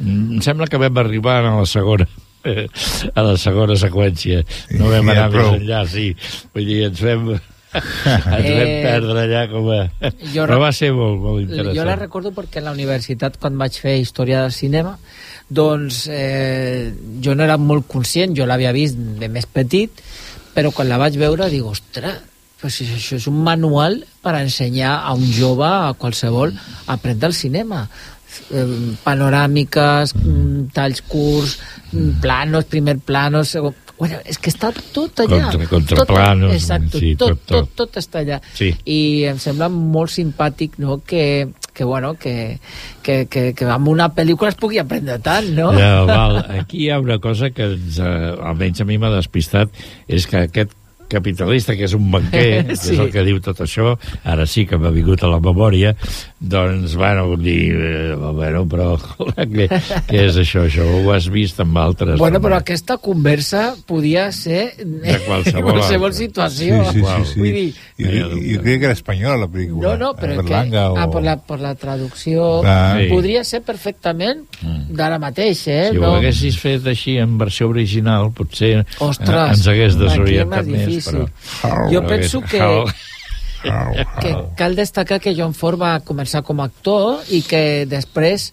[0.02, 2.06] Em sembla que vam arribar a la segona
[3.18, 4.42] a la segona seqüència.
[4.78, 5.54] No vam anar més prou.
[5.58, 6.12] enllà, sí.
[6.54, 7.32] Vull dir, ens vam,
[7.76, 9.80] ens vam Eh, perdre allà com a...
[10.34, 11.76] jo Però va ser molt, molt interessant.
[11.78, 14.96] Jo la recordo perquè a la universitat, quan vaig fer història del cinema,
[15.48, 20.02] doncs eh, jo no era molt conscient, jo l'havia vist de més petit,
[20.56, 22.22] però quan la vaig veure dic, ostres,
[22.66, 26.54] si això és un manual per ensenyar a un jove, a qualsevol,
[26.86, 27.84] a aprendre el cinema.
[28.50, 28.64] Eh,
[29.04, 31.58] panoràmiques, mm, talls curts,
[31.92, 33.76] mm, planos, primer planos, segon...
[33.98, 35.46] Bueno, és que està tot allà.
[35.48, 37.76] Contra- contraplanos, tot, exacto, sí, tot, tot, tot, tot.
[37.76, 38.40] tot, està allà.
[38.54, 38.74] Sí.
[38.84, 38.98] I
[39.30, 40.98] em sembla molt simpàtic no?
[41.00, 42.58] que, que, bueno, que,
[43.02, 45.70] que, que, que amb una pel·lícula es pugui aprendre tant, no?
[45.76, 46.42] Ja, val.
[46.60, 49.72] Aquí hi ha una cosa que ens, eh, almenys a mi m'ha despistat,
[50.08, 50.76] és que aquest
[51.08, 52.94] capitalista, que és un banquer, que Sí.
[52.94, 53.94] és el que diu tot això,
[54.24, 55.94] ara sí que m'ha vingut a la memòria,
[56.40, 58.96] doncs, bueno, dir, eh, bueno, però
[59.36, 59.68] què,
[60.08, 60.66] què és això?
[60.66, 62.18] Això ho has vist amb altres...
[62.20, 66.18] Bueno, però aquesta conversa podia ser De qualsevol qualsevol altra.
[66.18, 66.82] situació.
[66.92, 67.38] Sí, sí, sí, sí.
[67.40, 69.88] Vull dir, Yo, yo creía que era española la película.
[69.88, 70.96] no, no, però és que, Berlanga o...
[71.00, 73.00] ah, per, la, per la traducció Clar.
[73.00, 73.06] Sí.
[73.08, 74.42] podria ser perfectament
[74.92, 75.88] d'ara mateix, eh?
[75.92, 76.14] Si ho no?
[76.18, 81.04] haguessis fet així en versió original, potser eh, Ostres, ens hagués desorientat més més.
[81.04, 81.28] difícil.
[81.62, 81.90] Però...
[81.92, 82.86] Jo penso que- Hau.
[84.20, 88.52] que cal destacar que John Ford va començar com a actor i que després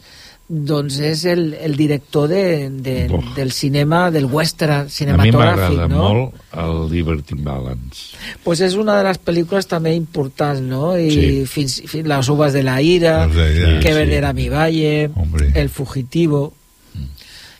[0.53, 2.95] doncs és el, el director de, de,
[3.35, 6.01] del cinema, del western A mi cinematogràfic, m'agrada no?
[6.03, 8.17] molt el Liberty Balance.
[8.43, 10.97] Pues és una de les pel·lícules també importants, no?
[10.99, 11.45] I Sí.
[11.47, 13.93] fins, fins Les uvas de la ira, ira, Que sí.
[13.93, 15.51] verde era mi valle, Hombre.
[15.55, 16.53] El fugitivo...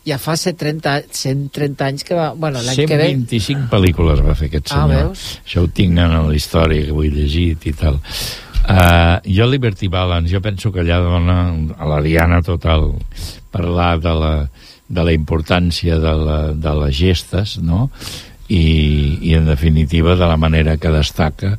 [0.06, 2.32] Ja fa 130, 130 anys que va...
[2.36, 3.10] Bueno, l'any que ve...
[3.14, 5.12] 125 pel·lícules va fer aquest Ah, senyor.
[5.14, 5.28] veus?
[5.46, 8.02] Això ho tinc en la història que ho he llegit i tal.
[8.64, 11.38] Uh, jo Liberty Balance, jo penso que allà dona
[11.78, 12.94] a la diana total
[13.52, 14.34] parlar de la,
[14.88, 17.90] de la importància de, la, de les gestes, no?,
[18.52, 21.54] i, i en definitiva de la manera que destaca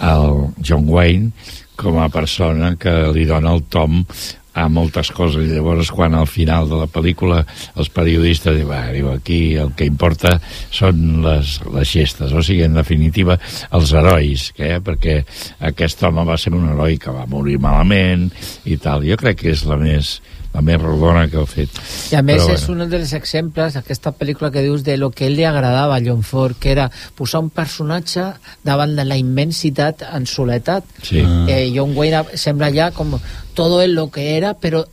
[0.00, 1.30] el John Wayne
[1.76, 4.00] com a persona que li dona el tom
[4.54, 7.42] a moltes coses i llavors quan al final de la pel·lícula
[7.74, 10.40] els periodistes diuen, "Va, diu aquí el que importa
[10.70, 13.38] són les, les gestes o sigui, en definitiva,
[13.72, 14.80] els herois que, eh?
[14.80, 15.24] perquè
[15.60, 18.30] aquest home va ser un heroi que va morir malament
[18.64, 20.20] i tal, jo crec que és la més
[20.54, 21.80] la més rodona que heu fet
[22.12, 25.26] I a més Però, és un dels exemples d'aquesta pel·lícula que dius de lo que
[25.26, 28.28] ell li agradava a John Ford, que era posar un personatge
[28.62, 30.86] davant de la immensitat en soledat.
[31.02, 31.24] Sí.
[31.50, 33.16] Eh, John Wayne sembla ja com
[33.54, 34.84] todo el lo que era, però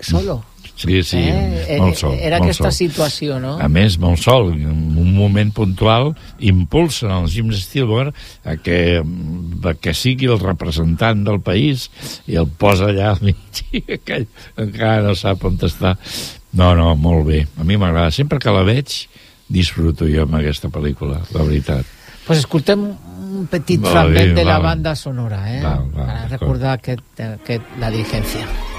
[0.00, 0.44] solo.
[0.76, 2.14] Sí, sí, Eh, molt eh, sol.
[2.18, 2.74] Era molt aquesta sol.
[2.74, 3.54] situació, no?
[3.62, 6.10] A més, molt sol, en un moment puntual,
[6.42, 8.10] impulsen el Jim Stilwell
[8.44, 11.86] a que, a que sigui el representant del país
[12.26, 14.26] i el posa allà al mig i aquell
[14.58, 15.94] encara no sap on està.
[16.54, 17.44] No, no, molt bé.
[17.58, 18.10] A mi m'agrada.
[18.14, 19.04] Sempre que la veig,
[19.48, 21.93] disfruto jo amb aquesta pel·lícula, la veritat.
[22.26, 25.60] Pues escoltem un petit Val, fragment de la banda sonora, eh?
[25.60, 26.30] D'acord.
[26.30, 28.73] recordar aquest, aquest, la dirigencia.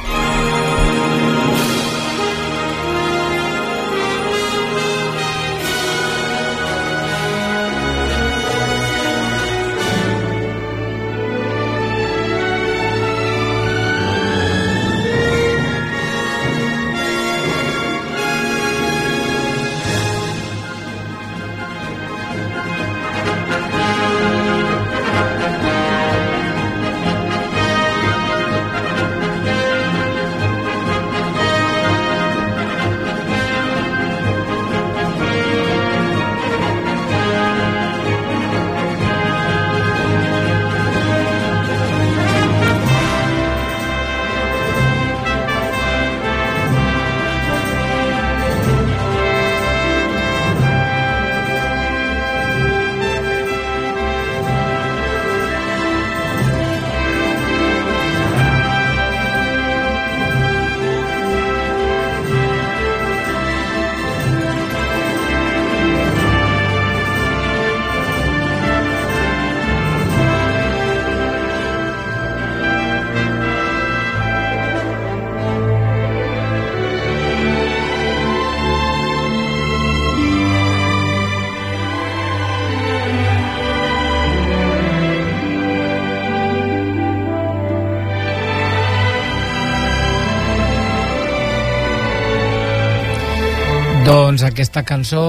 [94.55, 95.21] Aquesta cançó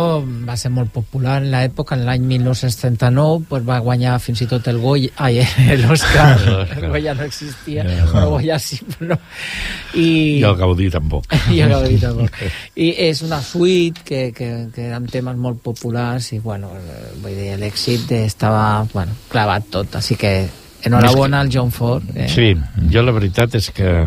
[0.46, 4.66] va ser molt popular en l'època, en l'any 1939, pues va guanyar fins i tot
[4.70, 5.42] el Goya, ai,
[5.82, 6.28] l'Òscar,
[6.78, 8.06] el Goya no existia, Ja.
[8.12, 9.18] però el Goya sí, però...
[9.96, 10.06] I,
[10.38, 11.26] I el Gaudí tampoc.
[11.54, 12.38] I el Gaudí tampoc.
[12.78, 16.70] I és una suite que, que, que eren temes molt populars i, bueno,
[17.24, 20.36] vull dir, l'èxit estava, bueno, clavat tot, així que
[20.86, 22.04] enhorabona al John Ford.
[22.14, 22.28] Eh?
[22.30, 22.52] Sí,
[22.92, 24.04] jo la veritat és que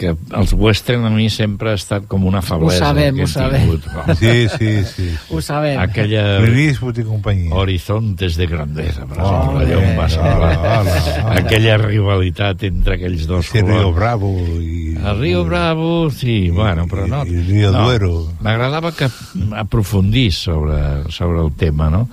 [0.00, 2.78] que els western a mi sempre ha estat com una fablesa.
[2.80, 3.66] Ho sabem, ho sabem.
[3.66, 4.16] tingut.
[4.16, 5.08] Sí, sí, sí.
[5.28, 5.76] Ho sabem.
[5.82, 6.24] Aquella...
[6.46, 7.54] Clint i companyia.
[7.60, 10.38] Horizontes de grandesa, per Oh, exemple, allò em va semblar.
[10.38, 11.34] hola, hola, hola.
[11.42, 14.96] Aquella rivalitat entre aquells dos Sí, Río Bravo i...
[15.00, 17.22] El Río Bravo, sí, bueno, però no...
[17.28, 18.14] i Río no, Duero.
[18.40, 19.08] M'agradava que
[19.56, 20.80] aprofundís sobre,
[21.12, 22.06] sobre el tema, no?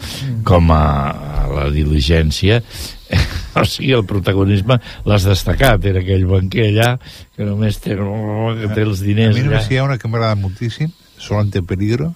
[0.48, 2.62] Com a, a la diligència
[3.60, 6.92] o sigui, el protagonisme l'has destacat, era aquell banquer allà
[7.36, 9.50] que només té, que té els A diners mi allà.
[9.52, 12.14] només hi ha una que m'agrada moltíssim, Solante Peligro,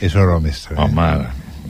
[0.00, 0.76] és una obra mestra.
[0.76, 0.82] Eh?
[0.82, 1.12] Home,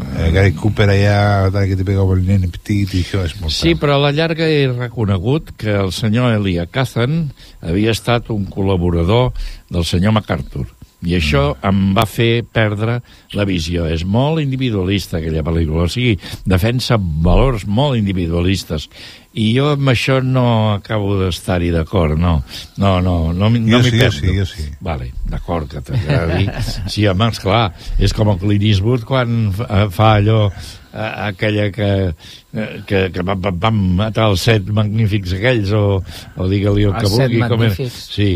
[0.00, 3.52] Eh, Gary Cooper allà, tal que te pega el nen petit, i això és molt
[3.52, 8.46] Sí, però a la llarga he reconegut que el senyor Elia Kazan havia estat un
[8.48, 9.32] col·laborador
[9.68, 10.66] del senyor MacArthur.
[11.06, 12.98] I això em va fer perdre
[13.36, 13.86] la visió.
[13.88, 15.86] És molt individualista, aquella pel·lícula.
[15.86, 18.90] O sigui, defensa valors molt individualistes.
[19.38, 22.40] I jo amb això no acabo d'estar-hi d'acord, no.
[22.82, 24.10] No, no, no, no Jo m'hi sí, jo perdo.
[24.18, 24.64] sí, jo sí.
[24.82, 26.48] Vale, d'acord, que t'agradi.
[26.90, 27.68] Sí, home, esclar,
[28.02, 33.22] és com el Clint Eastwood quan fa, fa allò eh, aquella que, eh, que, que
[33.22, 35.84] va, va, va matar els set magnífics aquells o,
[36.34, 37.70] o digue-li el que Els set vulgui com era.
[37.70, 38.02] magnífics.
[38.16, 38.30] sí,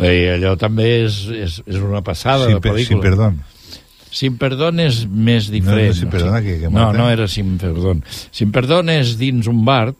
[0.00, 3.42] eh, allò també és, és, és una passada Sin de pe- pel·lícula sin perdón.
[4.10, 5.88] Sin perdón és més No, diferent.
[5.94, 8.02] no, sin perdón, que- que no, no era sin perdón.
[8.30, 9.94] Sin perdón és dins un bar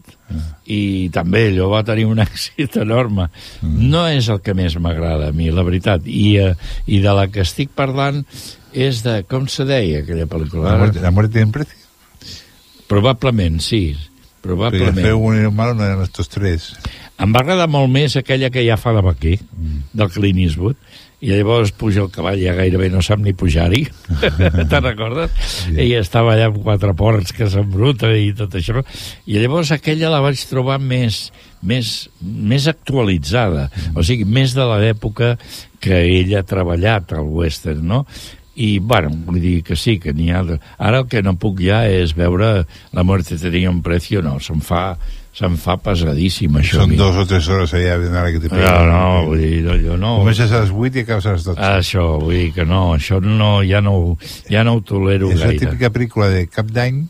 [0.66, 3.28] i també allò va tenir un èxit enorme.
[3.62, 6.02] No és el que més m'agrada a mi, la veritat.
[6.06, 6.54] I, eh,
[6.86, 8.24] I de la que estic parlant
[8.72, 10.72] és de, com se deia aquella pel·lícula?
[10.72, 11.76] La muerte, la muerte un precio.
[12.86, 13.96] Probablement, sí.
[14.40, 15.00] Probablement.
[15.00, 16.72] fue un y malo no eran estos tres.
[17.18, 19.38] Em va agradar molt més aquella que ja fa de vaquer,
[19.92, 20.76] del Clint Eastwood,
[21.18, 23.82] i llavors puja el cavall i ja gairebé no sap ni pujar-hi.
[24.70, 25.34] Te'n recordes?
[25.42, 25.74] Sí.
[25.74, 28.84] Ell estava allà amb quatre ports que s'embruta i tot això.
[29.26, 31.28] I llavors aquella la vaig trobar més,
[31.66, 33.66] més, més actualitzada,
[33.98, 35.34] o sigui, més de l'època
[35.82, 38.04] que ell ha treballat al western, no?
[38.58, 40.42] I, bueno, vull dir que sí, que n'hi ha...
[40.46, 40.56] De...
[40.82, 44.58] Ara el que no puc ja és veure La muerte tenia un precio, no, se'm
[44.66, 44.96] fa,
[45.34, 46.86] se'm fa pesadíssim, això.
[46.88, 46.96] mi.
[46.96, 48.88] dos o tres horas allá de nada que te No, pegan.
[48.90, 50.16] no, vull dir, no, jo no...
[50.18, 51.60] Comences a les 8 i acabes a les 12.
[51.76, 54.16] Això, vull dir que no, això no, ja no,
[54.50, 55.66] ja no ho tolero és la gaire.
[55.66, 57.04] típica pel·lícula de Cap d'any,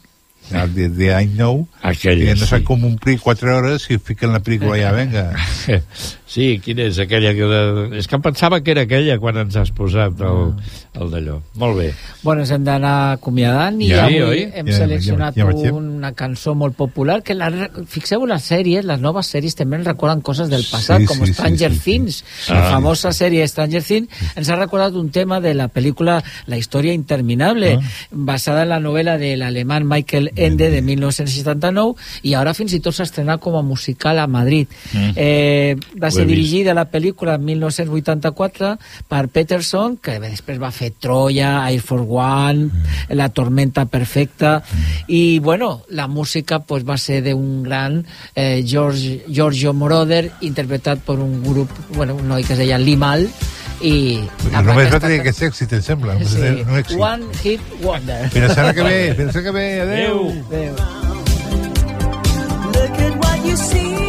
[0.48, 2.50] de, de any nou, Aquella, que no sí.
[2.52, 5.30] sap com omplir 4 hores i fiquen la pel·lícula ja, venga.
[6.28, 7.46] Sí, quina és aquella que...
[7.48, 7.98] De...
[7.98, 10.50] És que pensava que era aquella quan ens has posat el,
[11.00, 11.40] el d'allò.
[11.54, 11.94] Molt bé.
[12.22, 14.42] Bueno, ens hem d'anar acomiadant i Ja, avui sí, oi?
[14.54, 15.74] hem Ja, seleccionat ja- ja marxem.
[15.76, 17.50] una cançó molt popular que la,
[17.86, 21.32] fixeu les sèries, les noves sèries també ens recorden coses del passat, Sí, com sí,
[21.34, 21.90] Stranger sí, sí, sí.
[21.90, 22.24] Things.
[22.48, 22.54] Ah.
[22.54, 26.92] La famosa sèrie Stranger Things ens ha recordat un tema de la pel·lícula La història
[26.92, 27.80] interminable, Ah.
[28.10, 32.94] basada en la novel·la de l'alemán Michael Ende de 1979 i ara fins i tot
[32.94, 34.68] s'ha estrenat com a musical a Madrid.
[34.92, 35.10] Mm.
[35.16, 38.78] Eh, va ser dirigida la pel·lícula en 1984
[39.08, 42.70] per Peterson, que després va fer Troya, Air Force One,
[43.10, 44.62] La tormenta perfecta,
[45.06, 51.18] i bueno, la música pues, va ser d'un gran eh, George, Giorgio Moroder, interpretat per
[51.18, 53.28] un grup, bueno, un noi que es deia Limal,
[53.80, 54.18] i...
[54.50, 56.18] Només va tenir aquest èxit, em sembla.
[56.26, 56.64] Sí.
[56.66, 56.98] No èxit.
[56.98, 58.24] One Hit Wonder.
[58.34, 60.26] Fins setmana que ve, fins setmana que ve, adeu.
[60.48, 60.74] Adeu.
[62.74, 64.07] Look at what you see.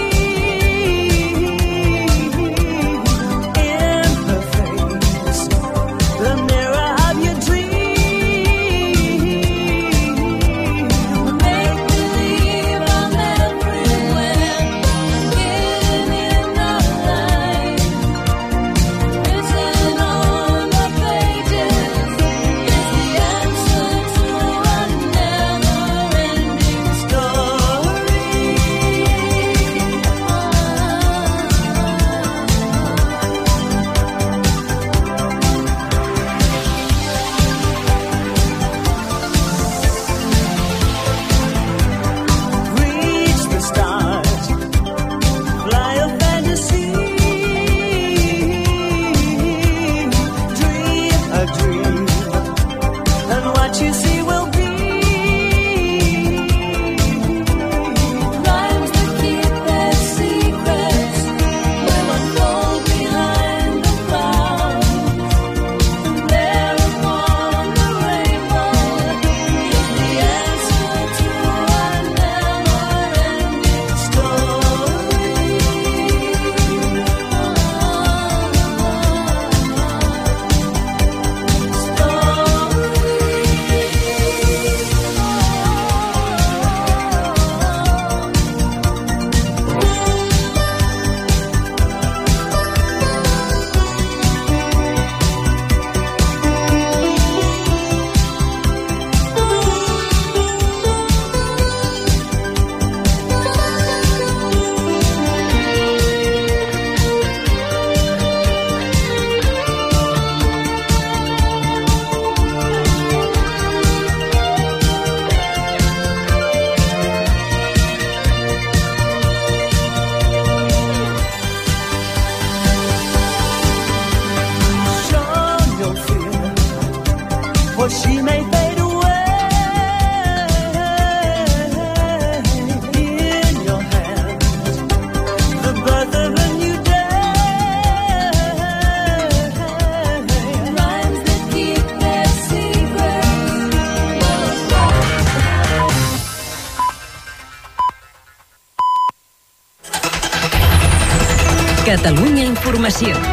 [152.90, 153.29] Informació.